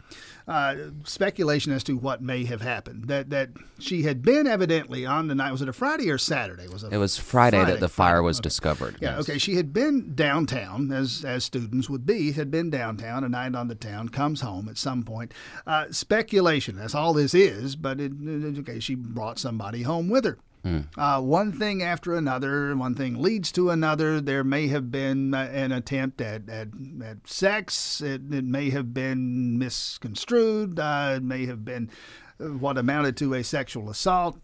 Uh, 0.48 0.74
speculation 1.04 1.70
as 1.70 1.84
to 1.84 1.96
what 1.96 2.20
may 2.20 2.44
have 2.44 2.60
happened. 2.60 3.06
That 3.06 3.30
that 3.30 3.50
she 3.78 4.02
had 4.02 4.22
been 4.22 4.46
evidently 4.46 5.06
on 5.06 5.28
the 5.28 5.34
night. 5.34 5.52
Was 5.52 5.62
it 5.62 5.68
a 5.68 5.72
Friday 5.72 6.10
or 6.10 6.18
Saturday? 6.18 6.66
Was 6.66 6.82
It 6.82 6.92
It 6.92 6.96
was 6.96 7.16
Friday, 7.16 7.64
that 7.64 7.78
the 7.78 7.88
fire 7.88 8.14
Friday, 8.14 8.24
was 8.24 8.38
okay. 8.38 8.42
discovered. 8.42 8.96
Yeah, 9.00 9.16
yes. 9.16 9.20
okay. 9.20 9.38
She 9.38 9.54
had 9.54 9.72
been 9.72 10.14
downtown, 10.14 10.90
as 10.90 11.24
as 11.24 11.44
students 11.44 11.88
would 11.88 12.04
be, 12.04 12.32
had 12.32 12.50
been 12.50 12.68
downtown, 12.68 13.22
a 13.22 13.28
night 13.28 13.54
on 13.54 13.68
the 13.68 13.74
town, 13.76 14.08
comes 14.08 14.40
home 14.40 14.68
at 14.68 14.76
some 14.76 15.04
point. 15.04 15.32
Uh, 15.66 15.86
speculation, 15.92 16.76
that's 16.76 16.94
all 16.94 17.12
this 17.12 17.32
is, 17.32 17.69
but 17.76 18.00
it, 18.00 18.12
okay, 18.58 18.80
she 18.80 18.94
brought 18.94 19.38
somebody 19.38 19.82
home 19.82 20.08
with 20.08 20.24
her. 20.24 20.38
Uh, 20.98 21.20
one 21.22 21.52
thing 21.52 21.82
after 21.82 22.14
another, 22.14 22.76
one 22.76 22.94
thing 22.94 23.20
leads 23.22 23.50
to 23.52 23.70
another. 23.70 24.20
There 24.20 24.44
may 24.44 24.68
have 24.68 24.90
been 24.90 25.32
uh, 25.32 25.48
an 25.52 25.72
attempt 25.72 26.20
at, 26.20 26.50
at, 26.50 26.68
at 27.02 27.26
sex. 27.26 28.02
It, 28.02 28.22
it 28.30 28.44
may 28.44 28.68
have 28.68 28.92
been 28.92 29.58
misconstrued. 29.58 30.78
Uh, 30.78 31.14
it 31.16 31.22
may 31.22 31.46
have 31.46 31.64
been 31.64 31.88
uh, 32.38 32.48
what 32.48 32.76
amounted 32.76 33.16
to 33.18 33.32
a 33.32 33.42
sexual 33.42 33.88
assault. 33.88 34.38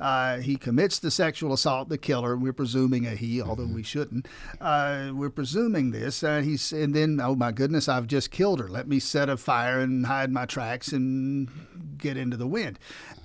Uh, 0.00 0.38
he 0.38 0.56
commits 0.56 0.98
the 0.98 1.10
sexual 1.10 1.52
assault, 1.52 1.88
the 1.88 1.98
killer. 1.98 2.36
We're 2.36 2.52
presuming 2.52 3.06
a 3.06 3.14
he, 3.14 3.42
although 3.42 3.66
we 3.66 3.82
shouldn't. 3.82 4.26
Uh, 4.60 5.10
we're 5.12 5.30
presuming 5.30 5.90
this. 5.90 6.22
Uh, 6.22 6.40
he's 6.40 6.72
and 6.72 6.94
then, 6.94 7.20
oh 7.20 7.34
my 7.34 7.52
goodness, 7.52 7.88
I've 7.88 8.06
just 8.06 8.30
killed 8.30 8.60
her. 8.60 8.68
Let 8.68 8.88
me 8.88 8.98
set 9.00 9.28
a 9.28 9.36
fire 9.36 9.80
and 9.80 10.06
hide 10.06 10.30
my 10.30 10.46
tracks 10.46 10.92
and 10.92 11.48
get 11.98 12.16
into 12.16 12.36
the 12.36 12.46
wind. 12.46 12.78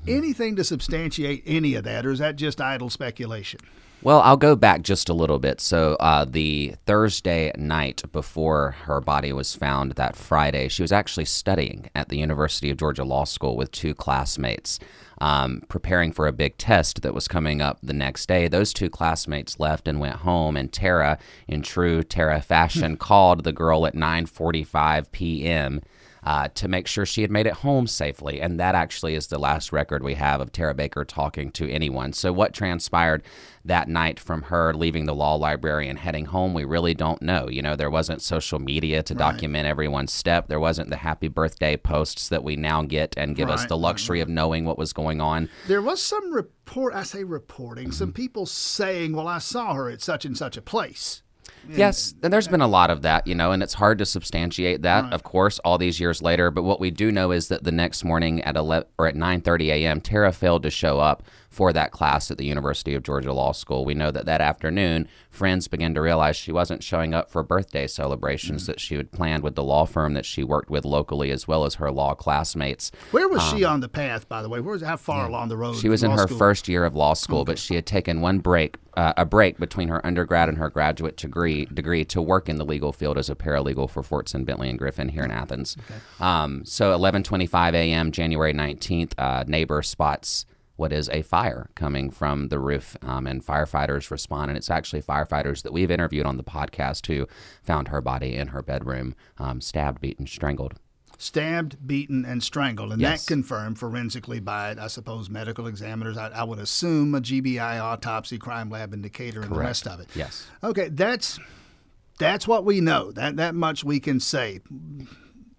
Anything 0.07 0.55
to 0.55 0.63
substantiate 0.63 1.43
any 1.45 1.75
of 1.75 1.83
that, 1.83 2.05
or 2.05 2.11
is 2.11 2.19
that 2.19 2.35
just 2.35 2.59
idle 2.59 2.89
speculation? 2.89 3.59
Well, 4.03 4.19
I'll 4.19 4.35
go 4.35 4.57
back 4.57 4.81
just 4.81 5.07
a 5.07 5.13
little 5.13 5.39
bit. 5.39 5.61
So, 5.61 5.95
uh, 5.97 6.25
the 6.25 6.75
Thursday 6.85 7.53
night 7.55 8.03
before 8.11 8.71
her 8.81 8.99
body 8.99 9.31
was 9.31 9.55
found, 9.55 9.93
that 9.93 10.17
Friday, 10.17 10.67
she 10.67 10.81
was 10.81 10.91
actually 10.91 11.23
studying 11.23 11.89
at 11.95 12.09
the 12.09 12.17
University 12.17 12.69
of 12.69 12.75
Georgia 12.75 13.05
Law 13.05 13.23
School 13.23 13.55
with 13.55 13.71
two 13.71 13.95
classmates, 13.95 14.77
um, 15.23 15.61
preparing 15.69 16.11
for 16.11 16.27
a 16.27 16.33
big 16.33 16.57
test 16.57 17.01
that 17.01 17.13
was 17.13 17.29
coming 17.29 17.61
up 17.61 17.79
the 17.81 17.93
next 17.93 18.27
day. 18.27 18.49
Those 18.49 18.73
two 18.73 18.89
classmates 18.89 19.57
left 19.57 19.87
and 19.87 20.01
went 20.01 20.17
home, 20.17 20.57
and 20.57 20.71
Tara, 20.71 21.17
in 21.47 21.61
true 21.61 22.03
Tara 22.03 22.41
fashion, 22.41 22.97
called 22.97 23.45
the 23.45 23.53
girl 23.53 23.85
at 23.85 23.95
9:45 23.95 25.13
p.m. 25.13 25.79
uh, 26.25 26.47
to 26.55 26.67
make 26.67 26.87
sure 26.87 27.05
she 27.05 27.21
had 27.21 27.31
made 27.31 27.47
it 27.47 27.53
home 27.53 27.87
safely. 27.87 28.41
And 28.41 28.59
that 28.59 28.75
actually 28.75 29.15
is 29.15 29.27
the 29.27 29.39
last 29.39 29.71
record 29.71 30.03
we 30.03 30.15
have 30.15 30.41
of 30.41 30.51
Tara 30.51 30.73
Baker 30.73 31.03
talking 31.03 31.51
to 31.51 31.69
anyone. 31.69 32.13
So, 32.13 32.31
what 32.31 32.53
transpired 32.53 33.23
that 33.65 33.87
night 33.87 34.19
from 34.19 34.43
her 34.43 34.73
leaving 34.73 35.05
the 35.05 35.15
law 35.15 35.35
library 35.35 35.87
and 35.87 35.97
heading 35.99 36.25
home, 36.25 36.53
we 36.53 36.65
really 36.65 36.93
don't 36.93 37.21
know. 37.21 37.47
You 37.49 37.61
know, 37.61 37.75
there 37.75 37.89
wasn't 37.89 38.21
social 38.21 38.59
media 38.59 39.03
to 39.03 39.13
right. 39.13 39.19
document 39.19 39.67
everyone's 39.67 40.13
step, 40.13 40.47
there 40.47 40.59
wasn't 40.59 40.89
the 40.89 40.97
happy 40.97 41.27
birthday 41.27 41.77
posts 41.77 42.29
that 42.29 42.43
we 42.43 42.55
now 42.55 42.81
get 42.81 43.13
and 43.17 43.35
give 43.35 43.49
right. 43.49 43.55
us 43.55 43.65
the 43.65 43.77
luxury 43.77 44.21
of 44.21 44.29
knowing 44.29 44.65
what 44.65 44.77
was 44.77 44.93
going 44.93 45.21
on. 45.21 45.49
There 45.67 45.81
was 45.81 46.01
some 46.01 46.31
report, 46.33 46.93
I 46.93 47.03
say 47.03 47.23
reporting, 47.23 47.85
mm-hmm. 47.85 47.93
some 47.93 48.13
people 48.13 48.45
saying, 48.45 49.15
well, 49.15 49.27
I 49.27 49.39
saw 49.39 49.73
her 49.73 49.89
at 49.89 50.01
such 50.01 50.25
and 50.25 50.37
such 50.37 50.57
a 50.57 50.61
place. 50.61 51.23
Yes, 51.69 52.13
and 52.21 52.31
there's 52.31 52.47
been 52.47 52.61
a 52.61 52.67
lot 52.67 52.89
of 52.89 53.01
that, 53.03 53.25
you 53.27 53.35
know, 53.35 53.51
and 53.51 53.63
it's 53.63 53.73
hard 53.73 53.97
to 53.99 54.05
substantiate 54.05 54.81
that, 54.81 55.03
right. 55.05 55.13
of 55.13 55.23
course, 55.23 55.59
all 55.59 55.77
these 55.77 55.99
years 55.99 56.21
later. 56.21 56.51
But 56.51 56.63
what 56.63 56.79
we 56.79 56.91
do 56.91 57.11
know 57.11 57.31
is 57.31 57.47
that 57.47 57.63
the 57.63 57.71
next 57.71 58.03
morning 58.03 58.41
at 58.41 58.55
11 58.55 58.87
or 58.97 59.07
at 59.07 59.15
9:30 59.15 59.69
a.m., 59.69 60.01
Tara 60.01 60.31
failed 60.31 60.63
to 60.63 60.69
show 60.69 60.99
up 60.99 61.23
for 61.53 61.71
that 61.71 61.91
class 61.91 62.31
at 62.31 62.39
the 62.39 62.45
University 62.45 62.95
of 62.95 63.03
Georgia 63.03 63.31
Law 63.31 63.51
School. 63.51 63.85
We 63.85 63.93
know 63.93 64.09
that 64.09 64.25
that 64.25 64.41
afternoon, 64.41 65.07
friends 65.29 65.67
began 65.67 65.93
to 65.93 66.01
realize 66.01 66.35
she 66.35 66.51
wasn't 66.51 66.81
showing 66.81 67.13
up 67.13 67.29
for 67.29 67.43
birthday 67.43 67.85
celebrations 67.85 68.63
mm-hmm. 68.63 68.71
that 68.71 68.79
she 68.79 68.95
had 68.95 69.11
planned 69.11 69.43
with 69.43 69.53
the 69.53 69.63
law 69.63 69.85
firm 69.85 70.15
that 70.15 70.25
she 70.25 70.43
worked 70.43 70.71
with 70.71 70.83
locally, 70.83 71.29
as 71.29 71.47
well 71.47 71.63
as 71.63 71.75
her 71.75 71.91
law 71.91 72.15
classmates. 72.15 72.91
Where 73.11 73.29
was 73.29 73.41
um, 73.43 73.55
she 73.55 73.63
on 73.63 73.81
the 73.81 73.87
path, 73.87 74.27
by 74.27 74.41
the 74.41 74.49
way? 74.49 74.61
Where 74.61 74.73
was 74.73 74.81
how 74.81 74.97
far 74.97 75.25
yeah. 75.25 75.29
along 75.29 75.49
the 75.49 75.57
road? 75.57 75.75
She 75.75 75.89
was 75.89 76.03
in 76.03 76.09
her 76.09 76.25
school? 76.25 76.39
first 76.39 76.67
year 76.67 76.85
of 76.85 76.95
law 76.95 77.13
school, 77.13 77.41
okay. 77.41 77.51
but 77.51 77.59
she 77.59 77.75
had 77.75 77.85
taken 77.85 78.21
one 78.21 78.39
break, 78.39 78.77
uh, 78.95 79.13
a 79.15 79.25
break 79.25 79.59
between 79.59 79.89
her 79.89 80.03
undergrad 80.03 80.49
and 80.49 80.57
her 80.57 80.71
graduate 80.71 81.17
degree 81.17 81.65
degree 81.65 82.03
to 82.05 82.19
work 82.19 82.49
in 82.49 82.57
the 82.57 82.65
legal 82.65 82.91
field 82.91 83.19
as 83.19 83.29
a 83.29 83.35
paralegal 83.35 83.91
for 83.91 84.01
Fortson 84.01 84.43
Bentley 84.43 84.71
and 84.71 84.79
Griffin 84.79 85.09
here 85.09 85.23
in 85.23 85.29
Athens. 85.29 85.77
Okay. 85.79 85.99
Um, 86.19 86.65
so 86.65 86.97
11:25 86.97 87.75
a.m. 87.75 88.11
January 88.11 88.53
19th, 88.53 89.13
uh, 89.19 89.43
neighbor 89.47 89.83
spots 89.83 90.47
what 90.75 90.91
is 90.91 91.09
a 91.09 91.21
fire 91.21 91.69
coming 91.75 92.09
from 92.09 92.47
the 92.49 92.59
roof, 92.59 92.97
um, 93.01 93.27
and 93.27 93.45
firefighters 93.45 94.09
respond. 94.09 94.49
And 94.49 94.57
it's 94.57 94.69
actually 94.69 95.01
firefighters 95.01 95.61
that 95.63 95.73
we've 95.73 95.91
interviewed 95.91 96.25
on 96.25 96.37
the 96.37 96.43
podcast 96.43 97.05
who 97.07 97.27
found 97.61 97.89
her 97.89 98.01
body 98.01 98.35
in 98.35 98.49
her 98.49 98.61
bedroom, 98.61 99.15
um, 99.37 99.61
stabbed, 99.61 100.01
beaten, 100.01 100.25
strangled. 100.25 100.75
Stabbed, 101.19 101.87
beaten, 101.87 102.25
and 102.25 102.43
strangled. 102.43 102.91
And 102.91 102.99
yes. 102.99 103.23
that 103.23 103.31
confirmed 103.31 103.77
forensically 103.77 104.39
by, 104.39 104.75
I 104.79 104.87
suppose, 104.87 105.29
medical 105.29 105.67
examiners. 105.67 106.17
I, 106.17 106.29
I, 106.29 106.43
would 106.43 106.59
assume 106.59 107.13
a 107.15 107.21
GBI 107.21 107.79
autopsy, 107.79 108.37
crime 108.37 108.69
lab 108.69 108.93
indicator, 108.93 109.41
and 109.41 109.49
Correct. 109.49 109.61
the 109.61 109.67
rest 109.67 109.87
of 109.87 109.99
it. 109.99 110.07
Yes. 110.15 110.47
Okay, 110.63 110.89
that's 110.89 111.39
that's 112.17 112.47
what 112.47 112.65
we 112.65 112.81
know. 112.81 113.11
That 113.11 113.37
that 113.37 113.55
much 113.55 113.83
we 113.83 113.99
can 113.99 114.19
say 114.19 114.59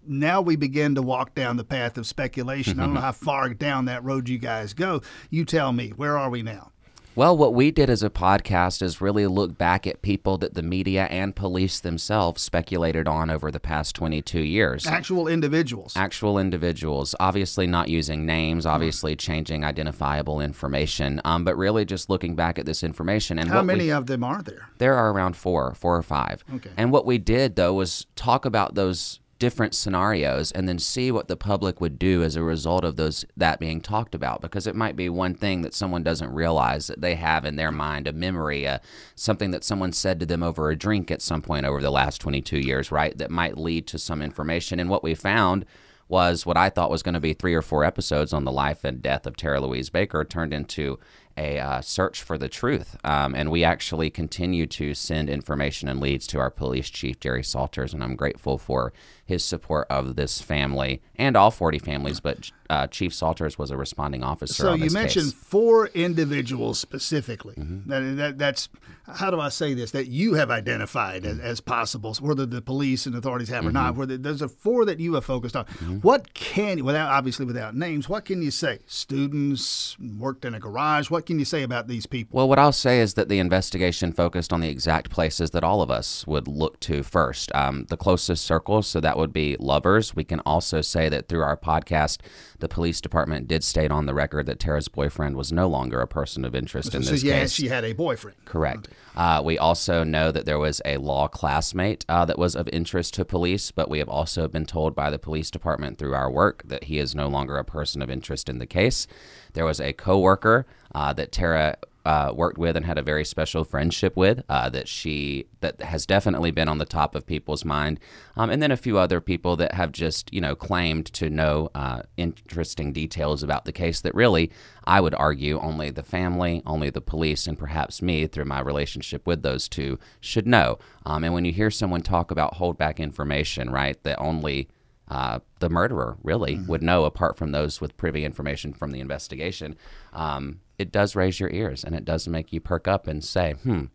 now 0.07 0.41
we 0.41 0.55
begin 0.55 0.95
to 0.95 1.01
walk 1.01 1.35
down 1.35 1.57
the 1.57 1.63
path 1.63 1.97
of 1.97 2.05
speculation. 2.05 2.79
I 2.79 2.85
don't 2.85 2.93
know 2.93 3.01
how 3.01 3.11
far 3.11 3.49
down 3.53 3.85
that 3.85 4.03
road 4.03 4.29
you 4.29 4.37
guys 4.37 4.73
go. 4.73 5.01
You 5.29 5.45
tell 5.45 5.73
me, 5.73 5.89
where 5.89 6.17
are 6.17 6.29
we 6.29 6.43
now? 6.43 6.71
Well, 7.17 7.37
what 7.37 7.53
we 7.53 7.71
did 7.71 7.89
as 7.89 8.03
a 8.03 8.09
podcast 8.09 8.81
is 8.81 8.99
really 8.99 9.25
look 9.25 9.57
back 9.57 9.87
at 9.87 10.01
people 10.01 10.37
that 10.39 10.53
the 10.53 10.61
media 10.61 11.05
and 11.05 11.33
police 11.33 11.79
themselves 11.79 12.41
speculated 12.41 13.07
on 13.07 13.29
over 13.29 13.51
the 13.51 13.59
past 13.59 13.95
22 13.95 14.41
years. 14.41 14.85
Actual 14.85 15.29
individuals. 15.29 15.93
Actual 15.95 16.37
individuals. 16.37 17.15
Obviously, 17.17 17.67
not 17.67 17.87
using 17.87 18.25
names, 18.25 18.65
obviously 18.65 19.15
changing 19.15 19.63
identifiable 19.63 20.41
information, 20.41 21.21
um, 21.23 21.45
but 21.45 21.55
really 21.55 21.85
just 21.85 22.09
looking 22.09 22.35
back 22.35 22.59
at 22.59 22.65
this 22.65 22.83
information. 22.83 23.39
And 23.39 23.47
how 23.47 23.63
many 23.63 23.85
we, 23.85 23.91
of 23.91 24.07
them 24.07 24.21
are 24.21 24.43
there? 24.43 24.67
There 24.79 24.95
are 24.95 25.13
around 25.13 25.37
four, 25.37 25.73
four 25.73 25.95
or 25.95 26.03
five. 26.03 26.43
Okay. 26.55 26.71
And 26.75 26.91
what 26.91 27.05
we 27.05 27.17
did 27.17 27.55
though 27.55 27.75
was 27.75 28.07
talk 28.17 28.43
about 28.43 28.75
those 28.75 29.21
different 29.37 29.75
scenarios 29.75 30.51
and 30.51 30.67
then 30.67 30.79
see 30.79 31.11
what 31.11 31.27
the 31.27 31.35
public 31.35 31.81
would 31.81 31.99
do 31.99 32.23
as 32.23 32.35
a 32.35 32.43
result 32.43 32.85
of 32.85 32.95
those 32.95 33.25
that 33.35 33.59
being 33.59 33.81
talked 33.81 34.15
about. 34.15 34.41
Because 34.41 34.65
it 34.65 34.75
might 34.75 34.95
be 34.95 35.09
one 35.09 35.35
thing 35.35 35.61
that 35.61 35.73
someone 35.73 36.03
doesn't 36.03 36.33
realize 36.33 36.87
that 36.87 37.01
they 37.01 37.15
have 37.15 37.45
in 37.45 37.55
their 37.55 37.71
mind 37.71 38.07
a 38.07 38.13
memory 38.13 38.67
uh, 38.67 38.79
something 39.15 39.51
that 39.51 39.63
someone 39.63 39.91
said 39.91 40.19
to 40.19 40.25
them 40.25 40.43
over 40.43 40.69
a 40.69 40.75
drink 40.75 41.11
at 41.11 41.21
some 41.21 41.41
point 41.41 41.65
over 41.65 41.81
the 41.81 41.91
last 41.91 42.21
22 42.21 42.59
years 42.59 42.91
right? 42.91 43.17
That 43.17 43.31
might 43.31 43.57
lead 43.57 43.87
to 43.87 43.99
some 43.99 44.21
information. 44.21 44.79
And 44.79 44.89
what 44.89 45.03
we 45.03 45.15
found 45.15 45.65
was 46.07 46.45
what 46.45 46.57
I 46.57 46.69
thought 46.69 46.91
was 46.91 47.03
going 47.03 47.13
to 47.13 47.19
be 47.19 47.33
three 47.33 47.55
or 47.55 47.61
four 47.61 47.83
episodes 47.83 48.31
on 48.31 48.43
the 48.43 48.51
life 48.51 48.83
and 48.83 49.01
death 49.01 49.25
of 49.25 49.35
Tara 49.35 49.59
Louise 49.59 49.89
Baker 49.89 50.23
turned 50.23 50.53
into 50.53 50.99
a 51.37 51.59
uh, 51.59 51.81
search 51.81 52.21
for 52.21 52.37
the 52.37 52.47
truth. 52.47 52.95
Um, 53.03 53.35
and 53.35 53.51
we 53.51 53.63
actually 53.63 54.09
continue 54.09 54.65
to 54.67 54.93
send 54.93 55.29
information 55.29 55.89
and 55.89 55.99
leads 55.99 56.27
to 56.27 56.39
our 56.39 56.49
police 56.49 56.89
chief, 56.89 57.19
Jerry 57.19 57.43
Saulters, 57.43 57.93
and 57.93 58.03
I'm 58.03 58.15
grateful 58.15 58.57
for 58.57 58.93
his 59.25 59.43
support 59.43 59.87
of 59.89 60.15
this 60.15 60.41
family 60.41 61.01
and 61.15 61.35
all 61.35 61.51
40 61.51 61.79
families, 61.79 62.19
but 62.19 62.51
uh, 62.69 62.87
Chief 62.87 63.13
Saulters 63.13 63.57
was 63.57 63.71
a 63.71 63.77
responding 63.77 64.23
officer. 64.23 64.53
So 64.53 64.73
you 64.73 64.89
mentioned 64.91 65.33
case. 65.33 65.33
four 65.33 65.87
individuals 65.87 66.79
specifically. 66.79 67.55
Mm-hmm. 67.55 67.89
That, 67.89 68.17
that, 68.17 68.37
that's 68.37 68.69
how 69.07 69.29
do 69.29 69.39
I 69.39 69.49
say 69.49 69.73
this? 69.73 69.91
That 69.91 70.07
you 70.07 70.33
have 70.33 70.49
identified 70.49 71.23
mm-hmm. 71.23 71.39
as, 71.39 71.45
as 71.45 71.61
possibles, 71.61 72.21
whether 72.21 72.45
the 72.45 72.61
police 72.61 73.05
and 73.05 73.15
authorities 73.15 73.49
have 73.49 73.59
mm-hmm. 73.59 73.69
or 73.69 73.71
not. 73.71 73.95
Mm-hmm. 73.95 74.21
There's 74.21 74.41
a 74.41 74.49
four 74.49 74.85
that 74.85 74.99
you 74.99 75.13
have 75.13 75.25
focused 75.25 75.55
on. 75.55 75.65
Mm-hmm. 75.65 75.97
What 75.97 76.33
can, 76.33 76.83
without 76.83 77.11
obviously 77.11 77.45
without 77.45 77.75
names, 77.75 78.09
what 78.09 78.25
can 78.25 78.41
you 78.41 78.51
say? 78.51 78.79
Students 78.87 79.97
worked 79.99 80.45
in 80.45 80.55
a 80.55 80.59
garage. 80.59 81.09
What 81.09 81.25
can 81.25 81.39
you 81.39 81.45
say 81.45 81.63
about 81.63 81.87
these 81.87 82.05
people? 82.05 82.37
Well, 82.37 82.49
what 82.49 82.59
I'll 82.59 82.71
say 82.71 82.99
is 82.99 83.13
that 83.13 83.29
the 83.29 83.39
investigation 83.39 84.11
focused 84.11 84.51
on 84.51 84.61
the 84.61 84.69
exact 84.69 85.09
places 85.09 85.51
that 85.51 85.63
all 85.63 85.81
of 85.81 85.91
us 85.91 86.25
would 86.25 86.47
look 86.47 86.79
to 86.81 87.03
first. 87.03 87.53
Um, 87.53 87.85
the 87.89 87.97
closest 87.97 88.43
circles, 88.43 88.87
so 88.87 88.99
that 88.99 89.17
would 89.17 89.33
be 89.33 89.55
lovers. 89.59 90.15
We 90.15 90.23
can 90.23 90.39
also 90.41 90.81
say 90.81 91.09
that 91.09 91.27
through 91.27 91.43
our 91.43 91.57
podcast, 91.57 92.19
the 92.59 92.67
police 92.67 93.01
department 93.01 93.47
did 93.47 93.63
state 93.63 93.91
on 93.91 94.05
the 94.05 94.13
record 94.13 94.45
that 94.45 94.59
Tara's 94.59 94.87
boyfriend 94.87 95.35
was 95.35 95.51
no 95.51 95.67
longer 95.67 96.01
a 96.01 96.07
person 96.07 96.45
of 96.45 96.55
interest 96.55 96.91
so, 96.91 96.97
in 96.97 97.03
this 97.03 97.21
so, 97.21 97.27
yeah, 97.27 97.41
case. 97.41 97.51
she 97.51 97.67
had 97.67 97.83
a 97.83 97.93
boyfriend. 97.93 98.37
Correct. 98.45 98.89
Uh, 99.15 99.41
we 99.43 99.57
also 99.57 100.03
know 100.03 100.31
that 100.31 100.45
there 100.45 100.59
was 100.59 100.81
a 100.85 100.97
law 100.97 101.27
classmate 101.27 102.05
uh, 102.09 102.25
that 102.25 102.37
was 102.37 102.55
of 102.55 102.67
interest 102.69 103.13
to 103.15 103.25
police, 103.25 103.71
but 103.71 103.89
we 103.89 103.99
have 103.99 104.09
also 104.09 104.47
been 104.47 104.65
told 104.65 104.95
by 104.95 105.09
the 105.09 105.19
police 105.19 105.49
department 105.49 105.97
through 105.97 106.13
our 106.13 106.29
work 106.29 106.63
that 106.65 106.85
he 106.85 106.99
is 106.99 107.15
no 107.15 107.27
longer 107.27 107.57
a 107.57 107.63
person 107.63 108.01
of 108.01 108.09
interest 108.09 108.49
in 108.49 108.59
the 108.59 108.65
case. 108.65 109.07
There 109.53 109.65
was 109.65 109.79
a 109.79 109.93
coworker 109.93 110.65
uh, 110.93 111.13
that 111.13 111.31
Tara 111.31 111.77
uh, 112.05 112.31
worked 112.35 112.57
with 112.57 112.77
and 112.77 112.85
had 112.85 112.97
a 112.97 113.03
very 113.03 113.25
special 113.25 113.63
friendship 113.63 114.15
with 114.15 114.43
uh, 114.47 114.69
that 114.69 114.87
she 114.87 115.47
that 115.61 115.81
has 115.81 116.05
definitely 116.05 116.51
been 116.51 116.67
on 116.67 116.77
the 116.77 116.85
top 116.85 117.15
of 117.15 117.25
people's 117.25 117.65
mind, 117.65 117.99
um, 118.37 118.49
and 118.49 118.61
then 118.61 118.71
a 118.71 118.77
few 118.77 118.97
other 118.97 119.19
people 119.19 119.55
that 119.55 119.73
have 119.73 119.91
just 119.91 120.31
you 120.33 120.39
know 120.39 120.55
claimed 120.55 121.05
to 121.13 121.29
know 121.29 121.69
uh, 121.75 122.01
interesting 122.17 122.93
details 122.93 123.43
about 123.43 123.65
the 123.65 123.71
case 123.71 124.01
that 124.01 124.13
really 124.13 124.51
I 124.85 125.01
would 125.01 125.15
argue 125.15 125.59
only 125.59 125.89
the 125.89 126.03
family, 126.03 126.61
only 126.65 126.89
the 126.89 127.01
police, 127.01 127.47
and 127.47 127.57
perhaps 127.57 128.01
me 128.01 128.27
through 128.27 128.45
my 128.45 128.59
relationship 128.59 129.25
with 129.25 129.41
those 129.41 129.67
two 129.67 129.99
should 130.19 130.47
know. 130.47 130.77
Um, 131.05 131.23
and 131.23 131.33
when 131.33 131.45
you 131.45 131.51
hear 131.51 131.71
someone 131.71 132.01
talk 132.01 132.31
about 132.31 132.55
hold 132.55 132.77
back 132.77 132.99
information, 132.99 133.69
right, 133.71 134.01
that 134.03 134.19
only 134.19 134.69
uh, 135.07 135.39
the 135.59 135.69
murderer 135.69 136.17
really 136.23 136.55
mm-hmm. 136.55 136.67
would 136.67 136.81
know 136.81 137.05
apart 137.05 137.37
from 137.37 137.51
those 137.51 137.79
with 137.79 137.97
privy 137.97 138.25
information 138.25 138.73
from 138.73 138.91
the 138.91 138.99
investigation. 138.99 139.77
Um, 140.13 140.61
it 140.77 140.91
does 140.91 141.15
raise 141.15 141.39
your 141.39 141.49
ears 141.51 141.83
and 141.83 141.95
it 141.95 142.05
does 142.05 142.27
make 142.27 142.51
you 142.51 142.59
perk 142.59 142.87
up 142.87 143.07
and 143.07 143.23
say, 143.23 143.53
hmm, 143.63 143.85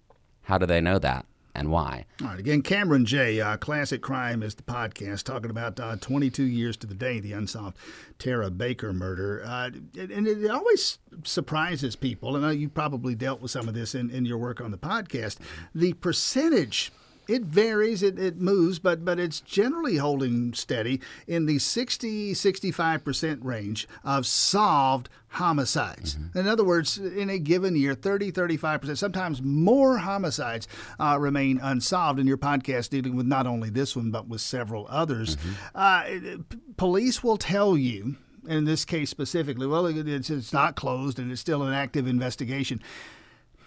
how 0.43 0.59
do 0.59 0.67
they 0.67 0.81
know 0.81 0.99
that? 0.99 1.27
and 1.55 1.71
why. 1.71 2.07
All 2.23 2.29
right. 2.29 2.39
Again, 2.39 2.63
Cameron 2.63 3.05
J. 3.05 3.41
Uh, 3.41 3.57
Classic 3.57 4.01
Crime 4.01 4.43
is 4.43 4.55
the 4.55 4.63
podcast 4.63 5.25
talking 5.25 5.51
about 5.51 5.79
uh, 5.81 5.97
22 5.97 6.45
years 6.45 6.77
to 6.79 6.87
the 6.87 6.95
day 6.95 7.21
the 7.21 7.33
unsolved 7.33 7.77
Tara 8.19 8.51
Baker 8.51 8.93
murder. 8.93 9.43
Uh, 9.45 9.71
and 9.99 10.27
it 10.27 10.51
always 10.51 10.99
surprises 11.25 11.97
people, 11.97 12.37
and 12.37 12.61
you 12.61 12.69
probably 12.69 13.15
dealt 13.15 13.41
with 13.41 13.51
some 13.51 13.69
of 13.69 13.75
this 13.75 13.95
in, 13.95 14.11
in 14.11 14.25
your 14.25 14.39
work 14.39 14.61
on 14.61 14.71
the 14.71 14.79
podcast, 14.79 15.39
the 15.75 15.93
percentage 15.95 16.93
it 17.31 17.43
varies, 17.43 18.03
it, 18.03 18.19
it 18.19 18.39
moves, 18.39 18.79
but 18.79 19.05
but 19.05 19.19
it's 19.21 19.41
generally 19.41 19.97
holding 19.97 20.53
steady 20.53 21.01
in 21.27 21.47
the 21.47 21.59
60 21.59 22.33
65% 22.35 23.39
range 23.45 23.87
of 24.05 24.27
solved 24.27 25.09
homicides. 25.35 26.17
Mm-hmm. 26.17 26.39
In 26.39 26.49
other 26.49 26.65
words, 26.65 26.99
in 26.99 27.31
a 27.31 27.39
given 27.39 27.77
year, 27.77 27.95
30 27.95 28.33
35%, 28.33 28.99
sometimes 28.99 29.41
more 29.41 29.99
homicides 29.99 30.67
uh, 30.99 31.17
remain 31.21 31.61
unsolved. 31.63 32.19
In 32.19 32.27
your 32.27 32.39
podcast, 32.39 32.91
dealing 32.91 33.15
with 33.15 33.27
not 33.27 33.47
only 33.47 33.71
this 33.71 33.95
one, 33.95 34.11
but 34.11 34.27
with 34.27 34.41
several 34.41 34.87
others, 34.91 35.37
mm-hmm. 35.37 35.77
uh, 35.77 36.57
police 36.77 37.23
will 37.23 37.37
tell 37.37 37.77
you. 37.77 38.17
In 38.49 38.65
this 38.65 38.87
case 38.87 39.11
specifically, 39.11 39.67
well, 39.67 39.85
it's, 39.85 40.31
it's 40.31 40.53
not 40.53 40.75
closed 40.75 41.19
and 41.19 41.31
it's 41.31 41.43
still 41.43 41.63
an 41.63 41.75
active 41.75 42.07
investigation 42.07 42.81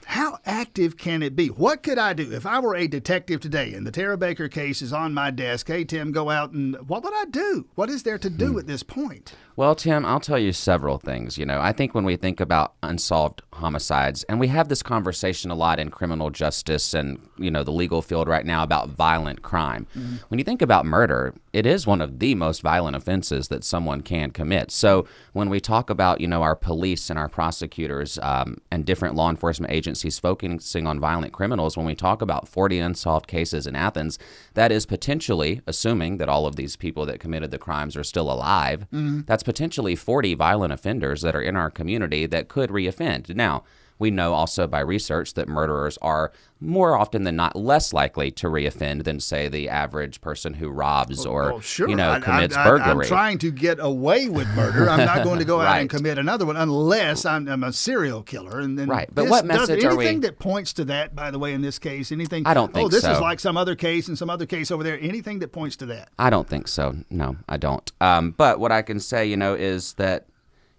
How 0.06 0.38
active 0.46 0.98
can 0.98 1.24
it 1.24 1.36
be? 1.36 1.48
What 1.48 1.82
could 1.84 1.98
I 1.98 2.14
do 2.14 2.32
if 2.32 2.46
I 2.46 2.60
were 2.60 2.76
a 2.76 2.88
detective 2.88 3.40
today 3.40 3.74
and 3.74 3.86
the 3.88 3.92
Tara 3.92 4.18
Baker 4.18 4.48
case 4.48 4.82
is 4.82 4.94
on 4.94 5.14
my 5.14 5.32
desk? 5.32 5.68
Hey, 5.68 5.84
Tim, 5.86 6.12
go 6.12 6.30
out 6.30 6.52
and 6.52 6.76
what 6.88 7.04
would 7.04 7.14
I 7.14 7.26
do? 7.26 7.68
What 7.76 7.90
is 7.90 8.04
there 8.04 8.18
to 8.20 8.30
do 8.30 8.54
Hmm. 8.54 8.60
at 8.60 8.68
this 8.68 8.84
point? 8.84 9.34
Well, 9.56 9.76
Tim, 9.76 10.04
I'll 10.04 10.20
tell 10.20 10.40
you 10.40 10.52
several 10.52 10.98
things. 10.98 11.38
You 11.38 11.46
know, 11.46 11.62
I 11.62 11.74
think 11.74 11.94
when 11.94 12.06
we 12.06 12.16
think 12.16 12.40
about 12.40 12.74
unsolved 12.82 13.44
homicides, 13.54 14.24
and 14.24 14.40
we 14.40 14.48
have 14.48 14.68
this 14.68 14.82
conversation 14.82 15.52
a 15.52 15.56
lot 15.56 15.80
in 15.80 15.90
criminal 15.92 16.32
justice 16.32 16.96
and, 16.96 17.20
you 17.38 17.52
know, 17.52 17.64
the 17.64 17.72
legal 17.72 18.02
field 18.02 18.28
right 18.28 18.48
now 18.48 18.64
about 18.64 18.90
violent 18.90 19.44
crime. 19.44 19.86
When 20.30 20.40
you 20.40 20.44
think 20.44 20.64
about 20.64 20.88
murder, 20.88 21.36
it 21.54 21.68
is 21.68 21.86
one 21.86 22.02
of 22.02 22.18
the 22.18 22.34
most 22.34 22.64
violent 22.64 22.96
offenses 22.96 23.50
that 23.50 23.64
someone 23.64 24.02
can 24.02 24.32
commit. 24.32 24.72
So 24.72 25.06
when 25.34 25.52
we 25.52 25.60
talk 25.60 25.92
about, 25.92 26.20
you 26.20 26.28
know, 26.28 26.42
our 26.42 26.56
police 26.56 27.12
and 27.12 27.20
our 27.20 27.30
prosecutors 27.30 28.18
um, 28.24 28.58
and 28.72 28.86
different 28.86 29.14
law 29.14 29.30
enforcement 29.30 29.72
agencies 29.72 30.18
focusing 30.18 30.88
on 30.88 31.00
violent 31.00 31.32
criminals, 31.32 31.78
when 31.78 31.86
we 31.86 31.94
talk 31.94 32.24
about 32.24 32.48
40 32.48 32.80
unsolved 32.80 33.28
cases 33.28 33.68
in 33.68 33.76
Athens, 33.76 34.18
that 34.56 34.72
is 34.72 34.88
potentially, 34.88 35.62
assuming 35.68 36.18
that 36.18 36.28
all 36.28 36.48
of 36.48 36.56
these 36.56 36.76
people 36.76 37.06
that 37.06 37.20
committed 37.20 37.52
the 37.52 37.60
crimes 37.60 37.96
are 37.96 38.04
still 38.04 38.32
alive, 38.32 38.88
that's 39.28 39.43
potentially 39.44 39.96
40 39.96 40.34
violent 40.36 40.74
offenders 40.74 41.22
that 41.22 41.36
are 41.36 41.42
in 41.42 41.56
our 41.56 41.70
community 41.70 42.26
that 42.26 42.48
could 42.48 42.70
reoffend. 42.70 43.36
Now, 43.36 43.64
we 44.04 44.12
know 44.12 44.34
also 44.34 44.68
by 44.68 44.82
research 44.82 45.34
that 45.36 45.48
murderers 45.48 45.98
are 46.02 46.34
more 46.60 46.98
often 46.98 47.24
than 47.24 47.36
not 47.38 47.56
less 47.56 47.92
likely 47.94 48.32
to 48.32 48.48
reoffend 48.48 49.04
than, 49.06 49.20
say, 49.20 49.48
the 49.48 49.68
average 49.70 50.20
person 50.22 50.54
who 50.54 50.70
robs 50.70 51.26
or 51.26 51.44
Well, 51.52 51.60
sure. 51.62 51.90
you 51.90 51.96
know 51.96 52.10
I- 52.10 52.18
I- 52.18 52.20
commits 52.20 52.56
I, 52.56 52.64
burglary. 52.66 53.06
I'm 53.06 53.10
trying 53.10 53.38
to 53.40 53.52
get 53.52 53.80
away 53.80 54.28
with 54.30 54.48
murder. 54.56 54.90
I'm 54.90 55.06
not 55.06 55.24
going 55.24 55.40
to 55.40 55.46
go 55.46 55.60
out 55.68 55.80
and 55.80 55.90
commit 55.90 56.18
another 56.18 56.46
one 56.46 56.56
unless 56.58 57.26
I'm, 57.26 57.48
I'm 57.48 57.64
a 57.64 57.72
serial 57.74 58.24
killer. 58.24 58.60
And 58.60 58.78
then 58.78 58.88
Right. 58.90 59.10
But 59.14 59.30
what 59.30 59.46
message 59.46 59.84
are 59.86 59.96
we- 59.96 60.04
Anything 60.06 60.22
that 60.22 60.38
points 60.40 60.74
to 60.74 60.86
that, 60.86 61.16
by 61.16 61.32
the 61.32 61.40
way, 61.40 61.54
in 61.54 61.62
this 61.62 61.80
case, 61.80 62.12
anything? 62.12 62.46
I 62.46 62.54
don't 62.54 62.72
Oh, 62.72 62.74
think 62.74 62.92
this 62.92 63.04
is 63.06 63.20
like 63.20 63.40
some 63.40 63.56
other 63.58 63.76
case 63.76 64.08
and 64.10 64.18
some 64.18 64.30
other 64.30 64.46
case 64.46 64.70
over 64.72 64.84
there. 64.84 65.00
Anything 65.02 65.40
that 65.40 65.52
points 65.54 65.76
to 65.78 65.86
that? 65.88 66.10
I 66.20 66.30
don't 66.30 66.48
think 66.48 66.68
so. 66.68 66.96
No, 67.10 67.38
I 67.50 67.58
don't. 67.58 67.90
Um, 68.02 68.32
but 68.32 68.60
what 68.60 68.72
I 68.74 68.82
can 68.82 69.00
say, 69.00 69.26
you 69.26 69.38
know, 69.38 69.54
is 69.54 69.94
that, 69.94 70.28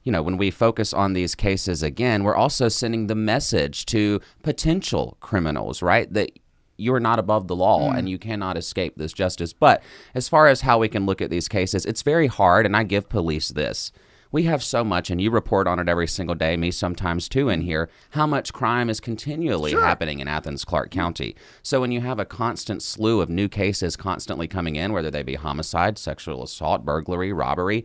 you 0.04 0.12
know, 0.12 0.22
when 0.22 0.36
we 0.36 0.50
focus 0.50 0.92
on 0.92 1.14
these 1.14 1.34
cases 1.34 1.82
again, 1.82 2.22
we're 2.22 2.36
also 2.36 2.68
sending 2.68 3.06
the 3.06 3.14
message 3.14 3.86
to 3.86 4.20
potential 4.42 5.16
criminals, 5.20 5.82
right? 5.82 6.12
That 6.12 6.30
you're 6.76 7.00
not 7.00 7.18
above 7.18 7.48
the 7.48 7.56
law 7.56 7.90
and 7.90 8.06
mm. 8.06 8.10
you 8.10 8.18
cannot 8.18 8.56
escape 8.56 8.96
this 8.96 9.12
justice. 9.12 9.52
But 9.52 9.82
as 10.14 10.28
far 10.28 10.48
as 10.48 10.60
how 10.60 10.78
we 10.78 10.88
can 10.88 11.06
look 11.06 11.22
at 11.22 11.30
these 11.30 11.48
cases, 11.48 11.86
it's 11.86 12.02
very 12.02 12.26
hard. 12.26 12.66
And 12.66 12.76
I 12.76 12.82
give 12.82 13.08
police 13.08 13.48
this. 13.48 13.92
We 14.32 14.42
have 14.42 14.64
so 14.64 14.82
much, 14.82 15.10
and 15.10 15.20
you 15.20 15.30
report 15.30 15.68
on 15.68 15.78
it 15.78 15.88
every 15.88 16.08
single 16.08 16.34
day, 16.34 16.56
me 16.56 16.72
sometimes 16.72 17.28
too 17.28 17.48
in 17.48 17.60
here, 17.60 17.88
how 18.10 18.26
much 18.26 18.52
crime 18.52 18.90
is 18.90 18.98
continually 18.98 19.70
happening 19.70 20.18
in 20.18 20.26
Athens, 20.26 20.64
Clarke 20.64 20.90
County. 20.90 21.36
So 21.62 21.80
when 21.80 21.92
you 21.92 22.00
have 22.00 22.18
a 22.18 22.24
constant 22.24 22.82
slew 22.82 23.20
of 23.20 23.30
new 23.30 23.48
cases 23.48 23.94
constantly 23.94 24.48
coming 24.48 24.74
in, 24.74 24.92
whether 24.92 25.08
they 25.08 25.22
be 25.22 25.36
homicide, 25.36 25.98
sexual 25.98 26.42
assault, 26.42 26.84
burglary, 26.84 27.32
robbery, 27.32 27.84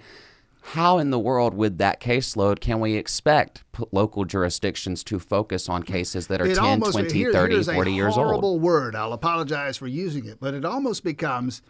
how 0.74 1.00
in 1.00 1.10
the 1.10 1.18
world 1.20 1.54
with 1.56 1.80
that 1.80 2.00
caseload 2.00 2.60
can 2.60 2.80
we 2.80 2.94
expect 2.96 3.64
local 3.92 4.24
jurisdictions 4.24 5.04
to 5.04 5.18
focus 5.18 5.68
on 5.68 5.82
cases 5.82 6.28
that 6.28 6.40
are 6.42 6.46
it 6.46 6.56
10, 6.56 6.64
almost 6.64 6.92
20, 6.92 7.12
here- 7.14 7.34
30, 7.34 7.54
here's 7.56 7.66
40 7.72 7.92
a 7.92 7.94
years 7.96 8.14
horrible 8.16 8.50
old? 8.50 8.62
word. 8.62 8.96
I'll 8.96 9.14
apologize 9.14 9.78
for 9.78 9.88
using 9.88 10.26
it, 10.26 10.40
but 10.40 10.54
it 10.54 10.64
almost 10.66 11.04
becomes 11.04 11.62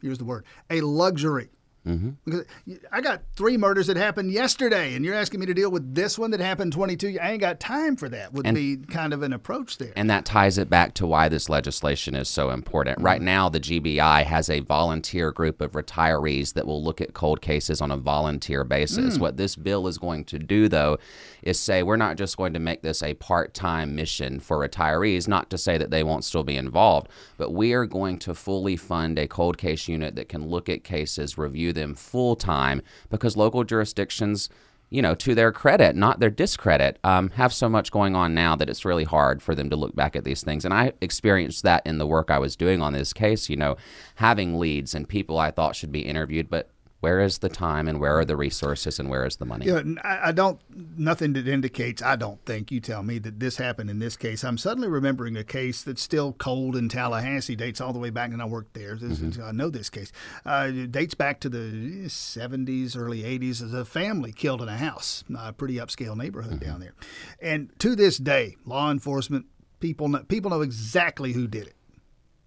here's 0.00 0.18
the 0.18 0.24
word 0.24 0.44
a 0.70 0.80
luxury. 0.82 1.50
Mm-hmm. 1.88 2.10
Because 2.24 2.44
I 2.92 3.00
got 3.00 3.22
three 3.34 3.56
murders 3.56 3.86
that 3.86 3.96
happened 3.96 4.30
yesterday, 4.30 4.94
and 4.94 5.04
you're 5.04 5.14
asking 5.14 5.40
me 5.40 5.46
to 5.46 5.54
deal 5.54 5.70
with 5.70 5.94
this 5.94 6.18
one 6.18 6.30
that 6.32 6.40
happened 6.40 6.72
22. 6.72 7.18
I 7.20 7.32
ain't 7.32 7.40
got 7.40 7.58
time 7.58 7.96
for 7.96 8.08
that. 8.10 8.32
Would 8.32 8.54
be 8.54 8.76
kind 8.76 9.12
of 9.12 9.22
an 9.22 9.32
approach 9.32 9.78
there. 9.78 9.92
And 9.96 10.10
that 10.10 10.24
ties 10.24 10.58
it 10.58 10.68
back 10.68 10.94
to 10.94 11.06
why 11.06 11.28
this 11.28 11.48
legislation 11.48 12.14
is 12.14 12.28
so 12.28 12.50
important. 12.50 13.00
Right 13.00 13.22
now, 13.22 13.48
the 13.48 13.60
GBI 13.60 14.24
has 14.24 14.50
a 14.50 14.60
volunteer 14.60 15.32
group 15.32 15.60
of 15.60 15.72
retirees 15.72 16.52
that 16.54 16.66
will 16.66 16.82
look 16.82 17.00
at 17.00 17.14
cold 17.14 17.40
cases 17.40 17.80
on 17.80 17.90
a 17.90 17.96
volunteer 17.96 18.64
basis. 18.64 19.18
What 19.18 19.36
this 19.36 19.56
bill 19.56 19.88
is 19.88 19.98
going 19.98 20.24
to 20.26 20.38
do, 20.38 20.68
though, 20.68 20.98
is 21.42 21.58
say 21.58 21.82
we're 21.82 21.96
not 21.96 22.16
just 22.16 22.36
going 22.36 22.52
to 22.52 22.58
make 22.58 22.82
this 22.82 23.02
a 23.02 23.14
part 23.14 23.54
time 23.54 23.94
mission 23.94 24.40
for 24.40 24.58
retirees, 24.58 25.26
not 25.26 25.50
to 25.50 25.58
say 25.58 25.78
that 25.78 25.90
they 25.90 26.02
won't 26.02 26.24
still 26.24 26.44
be 26.44 26.56
involved, 26.56 27.08
but 27.36 27.52
we 27.52 27.72
are 27.72 27.86
going 27.86 28.18
to 28.18 28.34
fully 28.34 28.76
fund 28.76 29.18
a 29.18 29.26
cold 29.26 29.56
case 29.56 29.88
unit 29.88 30.16
that 30.16 30.28
can 30.28 30.48
look 30.48 30.68
at 30.68 30.84
cases, 30.84 31.38
review 31.38 31.72
them 31.78 31.94
full 31.94 32.36
time, 32.36 32.82
because 33.10 33.36
local 33.36 33.64
jurisdictions 33.64 34.50
you 34.90 35.02
know, 35.02 35.14
to 35.14 35.34
their 35.34 35.52
credit, 35.52 35.94
not 35.94 36.18
their 36.18 36.30
discredit, 36.30 36.98
um, 37.04 37.30
have 37.30 37.52
so 37.52 37.68
much 37.68 37.90
going 37.90 38.16
on 38.16 38.34
now 38.34 38.56
that 38.56 38.70
it's 38.70 38.84
really 38.84 39.04
hard 39.04 39.42
for 39.42 39.54
them 39.54 39.68
to 39.68 39.76
look 39.76 39.94
back 39.94 40.16
at 40.16 40.24
these 40.24 40.42
things. 40.42 40.64
And 40.64 40.72
I 40.72 40.92
experienced 41.00 41.62
that 41.64 41.86
in 41.86 41.98
the 41.98 42.06
work 42.06 42.30
I 42.30 42.38
was 42.38 42.56
doing 42.56 42.80
on 42.80 42.94
this 42.94 43.12
case, 43.12 43.50
you 43.50 43.56
know, 43.56 43.76
having 44.14 44.58
leads 44.58 44.94
and 44.94 45.06
people 45.06 45.38
I 45.38 45.50
thought 45.50 45.76
should 45.76 45.92
be 45.92 46.00
interviewed, 46.00 46.48
but 46.48 46.70
where 47.00 47.20
is 47.20 47.38
the 47.38 47.48
time 47.48 47.86
and 47.86 48.00
where 48.00 48.18
are 48.18 48.24
the 48.24 48.36
resources 48.36 48.98
and 48.98 49.08
where 49.08 49.24
is 49.24 49.36
the 49.36 49.44
money? 49.44 49.66
You 49.66 49.82
know, 49.82 50.00
I, 50.02 50.32
don't, 50.32 50.60
nothing 50.98 51.32
that 51.34 51.46
indicates, 51.46 52.02
I 52.02 52.16
don't 52.16 52.44
think, 52.44 52.72
you 52.72 52.80
tell 52.80 53.04
me 53.04 53.18
that 53.20 53.38
this 53.38 53.56
happened 53.56 53.88
in 53.88 54.00
this 54.00 54.16
case. 54.16 54.42
I'm 54.42 54.58
suddenly 54.58 54.88
remembering 54.88 55.36
a 55.36 55.44
case 55.44 55.82
that's 55.82 56.02
still 56.02 56.32
cold 56.32 56.74
in 56.74 56.88
Tallahassee, 56.88 57.54
dates 57.54 57.80
all 57.80 57.92
the 57.92 58.00
way 58.00 58.10
back, 58.10 58.32
and 58.32 58.42
I 58.42 58.46
worked 58.46 58.74
there. 58.74 58.96
This 58.96 59.20
is- 59.20 59.36
mm-hmm. 59.36 59.48
I 59.48 59.52
know 59.52 59.70
this 59.70 59.90
case. 59.90 60.10
Uh, 60.44 60.70
it 60.74 60.90
dates 60.90 61.14
back 61.14 61.38
to 61.40 61.48
the 61.48 62.06
70s, 62.06 62.96
early 62.96 63.22
80s, 63.22 63.62
as 63.62 63.72
a 63.72 63.84
family 63.84 64.32
killed 64.32 64.60
in 64.60 64.68
a 64.68 64.76
house, 64.76 65.22
a 65.38 65.52
pretty 65.52 65.76
upscale 65.76 66.16
neighborhood 66.16 66.54
mm-hmm. 66.54 66.70
down 66.70 66.80
there. 66.80 66.94
And 67.40 67.70
to 67.78 67.94
this 67.94 68.18
day, 68.18 68.56
law 68.64 68.90
enforcement, 68.90 69.46
people 69.78 70.08
know, 70.08 70.24
people 70.24 70.50
know 70.50 70.62
exactly 70.62 71.32
who 71.32 71.46
did 71.46 71.68
it, 71.68 71.76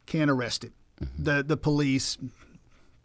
can't 0.05 0.29
arrest 0.29 0.65
him. 0.65 0.73
Mm-hmm. 1.01 1.23
The, 1.23 1.43
the 1.43 1.57
police, 1.57 2.17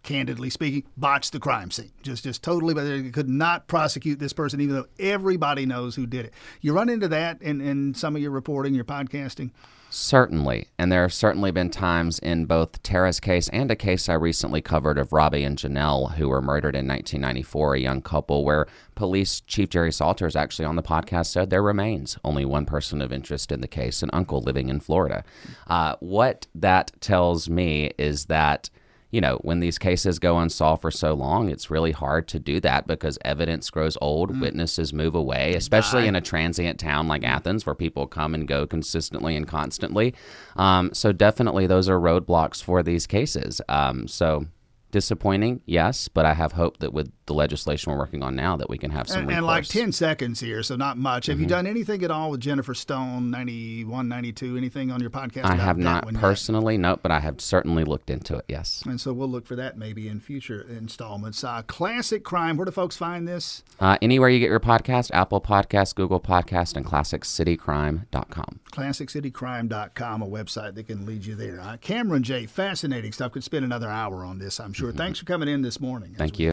candidly 0.07 0.49
speaking, 0.49 0.85
botched 0.97 1.33
the 1.33 1.41
crime 1.41 1.71
scene. 1.71 1.93
Just, 2.03 2.25
just 2.25 2.43
totally, 2.43 2.73
but 2.73 2.85
they 2.85 3.11
could 3.11 3.29
not 3.29 3.67
prosecute 3.67 4.19
this 4.19 4.33
person, 4.33 4.61
even 4.63 4.77
though 4.77 4.87
everybody 4.99 5.67
knows 5.67 5.95
who 5.97 6.07
did 6.07 6.27
it. 6.27 6.33
You 6.63 6.73
run 6.73 6.89
into 6.89 7.09
that 7.09 7.43
in, 7.43 7.61
in 7.61 7.93
some 7.93 8.17
of 8.17 8.23
your 8.23 8.31
reporting, 8.31 8.75
your 8.75 8.85
podcasting. 8.85 9.51
Certainly. 9.91 10.69
And 10.79 10.91
there 10.91 11.03
have 11.03 11.13
certainly 11.13 11.51
been 11.51 11.71
times 11.71 12.19
in 12.19 12.47
both 12.47 12.83
Tara's 12.83 13.21
case 13.21 13.49
and 13.51 13.71
a 13.71 13.77
case 13.77 14.09
I 14.09 14.15
recently 14.15 14.61
covered 14.61 14.99
of 14.99 15.13
Robbie 15.13 15.45
and 15.45 15.57
Janelle, 15.57 16.15
who 16.15 16.29
were 16.29 16.43
murdered 16.43 16.75
in 16.75 16.87
1994, 16.87 17.75
a 17.75 17.81
young 17.81 18.03
couple, 18.03 18.45
where 18.45 18.67
police 18.95 19.41
chief 19.43 19.71
Jerry 19.71 19.93
Saulters 19.93 20.37
actually 20.37 20.67
on 20.67 20.77
the 20.77 20.83
podcast 20.83 21.27
said 21.27 21.51
there 21.51 21.63
remains 21.63 22.19
only 22.25 22.45
one 22.45 22.67
person 22.67 23.01
of 23.01 23.13
interest 23.13 23.53
in 23.53 23.61
the 23.61 23.69
case, 23.69 24.03
an 24.03 24.11
uncle 24.13 24.41
living 24.41 24.69
in 24.69 24.81
Florida. 24.81 25.25
Uh, 25.67 25.95
what 26.01 26.47
that 26.55 26.93
tells 27.01 27.49
me 27.49 27.93
is 27.97 28.27
that 28.27 28.71
you 29.11 29.21
know, 29.21 29.39
when 29.43 29.61
these 29.61 29.79
cases 29.79 30.19
go 30.19 30.39
unsolved 30.39 30.83
for 30.83 30.91
so 30.91 31.15
long, 31.15 31.49
it's 31.49 31.71
really 31.71 31.93
hard 31.93 32.27
to 32.29 32.39
do 32.39 32.61
that 32.61 32.87
because 32.87 33.19
evidence 33.25 33.71
grows 33.71 33.97
old, 34.01 34.41
witnesses 34.41 34.93
move 34.93 35.15
away, 35.15 35.55
especially 35.55 36.07
in 36.07 36.17
a 36.17 36.21
transient 36.21 36.81
town 36.81 37.07
like 37.07 37.25
Athens 37.25 37.65
where 37.65 37.75
people 37.75 38.07
come 38.07 38.35
and 38.35 38.49
go 38.49 38.67
consistently 38.67 39.37
and 39.37 39.47
constantly. 39.47 40.15
Um, 40.57 40.93
so, 40.93 41.13
definitely, 41.13 41.67
those 41.67 41.89
are 41.89 42.01
roadblocks 42.01 42.63
for 42.63 42.83
these 42.83 43.07
cases. 43.07 43.61
Um, 43.69 44.09
so, 44.09 44.47
disappointing, 44.97 45.61
yes, 45.67 46.09
but 46.09 46.25
I 46.25 46.33
have 46.33 46.53
hope 46.53 46.79
that 46.79 46.91
with 46.91 47.13
the 47.27 47.35
legislation 47.35 47.93
we're 47.93 47.99
working 47.99 48.23
on 48.23 48.35
now, 48.35 48.57
that 48.57 48.71
we 48.71 48.79
can 48.79 48.91
have 48.93 49.09
some 49.09 49.25
And, 49.25 49.31
and 49.31 49.47
like. 49.47 49.65
Mm-hmm. 49.65 49.79
10 49.79 49.93
seconds 49.93 50.41
here, 50.41 50.63
so 50.63 50.75
not 50.75 50.97
much. 50.97 51.27
Have 51.27 51.39
you 51.39 51.47
done 51.47 51.67
anything 51.67 52.03
at 52.03 52.11
all 52.11 52.31
with 52.31 52.41
Jennifer 52.41 52.73
Stone, 52.73 53.31
91, 53.31 54.09
92, 54.09 54.57
anything 54.57 54.91
on 54.91 55.01
your 55.03 55.11
podcast? 55.11 55.45
I 55.45 55.57
have 55.57 55.77
not 55.77 56.07
one 56.07 56.15
yet? 56.15 56.21
personally, 56.21 56.79
nope, 56.79 57.01
but 57.03 57.13
I 57.13 57.21
have 57.21 57.43
certainly 57.43 57.85
looked 57.85 58.09
into 58.09 58.37
it. 58.37 58.47
Yes. 58.49 58.83
And 58.87 58.99
so 58.99 59.13
we'll 59.13 59.29
look 59.29 59.47
for 59.47 59.57
that 59.57 59.77
maybe 59.77 60.09
in 60.09 60.19
future 60.19 60.63
installments. 60.63 61.45
Uh, 61.45 61.61
classic 61.63 62.25
crime. 62.25 62.57
Where 62.57 62.65
do 62.65 62.71
folks 62.71 62.97
find 62.97 63.29
this? 63.29 63.63
Uh, 63.79 63.99
anywhere 64.01 64.31
you 64.31 64.39
get 64.39 64.49
your 64.49 64.59
podcast, 64.59 65.11
Apple 65.13 65.43
Podcast, 65.43 65.95
Google 65.95 66.21
Podcast, 66.21 66.75
and 66.77 66.87
ClassicCityCrime.com. 66.87 68.61
ClassicCityCrime.com, 68.73 70.23
a 70.23 70.27
website 70.27 70.75
that 70.75 70.87
can 70.87 71.05
lead 71.05 71.27
you 71.27 71.35
there. 71.35 71.61
Uh, 71.61 71.77
Cameron 71.79 72.23
J. 72.23 72.47
Fascinating 72.47 73.13
stuff. 73.13 73.33
Could 73.33 73.45
spend 73.45 73.65
another 73.65 73.89
hour 73.89 74.25
on 74.25 74.39
this, 74.39 74.59
I'm 74.61 74.73
sure. 74.73 74.86
Thanks 74.93 75.19
for 75.19 75.25
coming 75.25 75.49
in 75.49 75.63
this 75.63 75.81
morning. 75.81 76.15
Thank 76.17 76.39
you. 76.39 76.45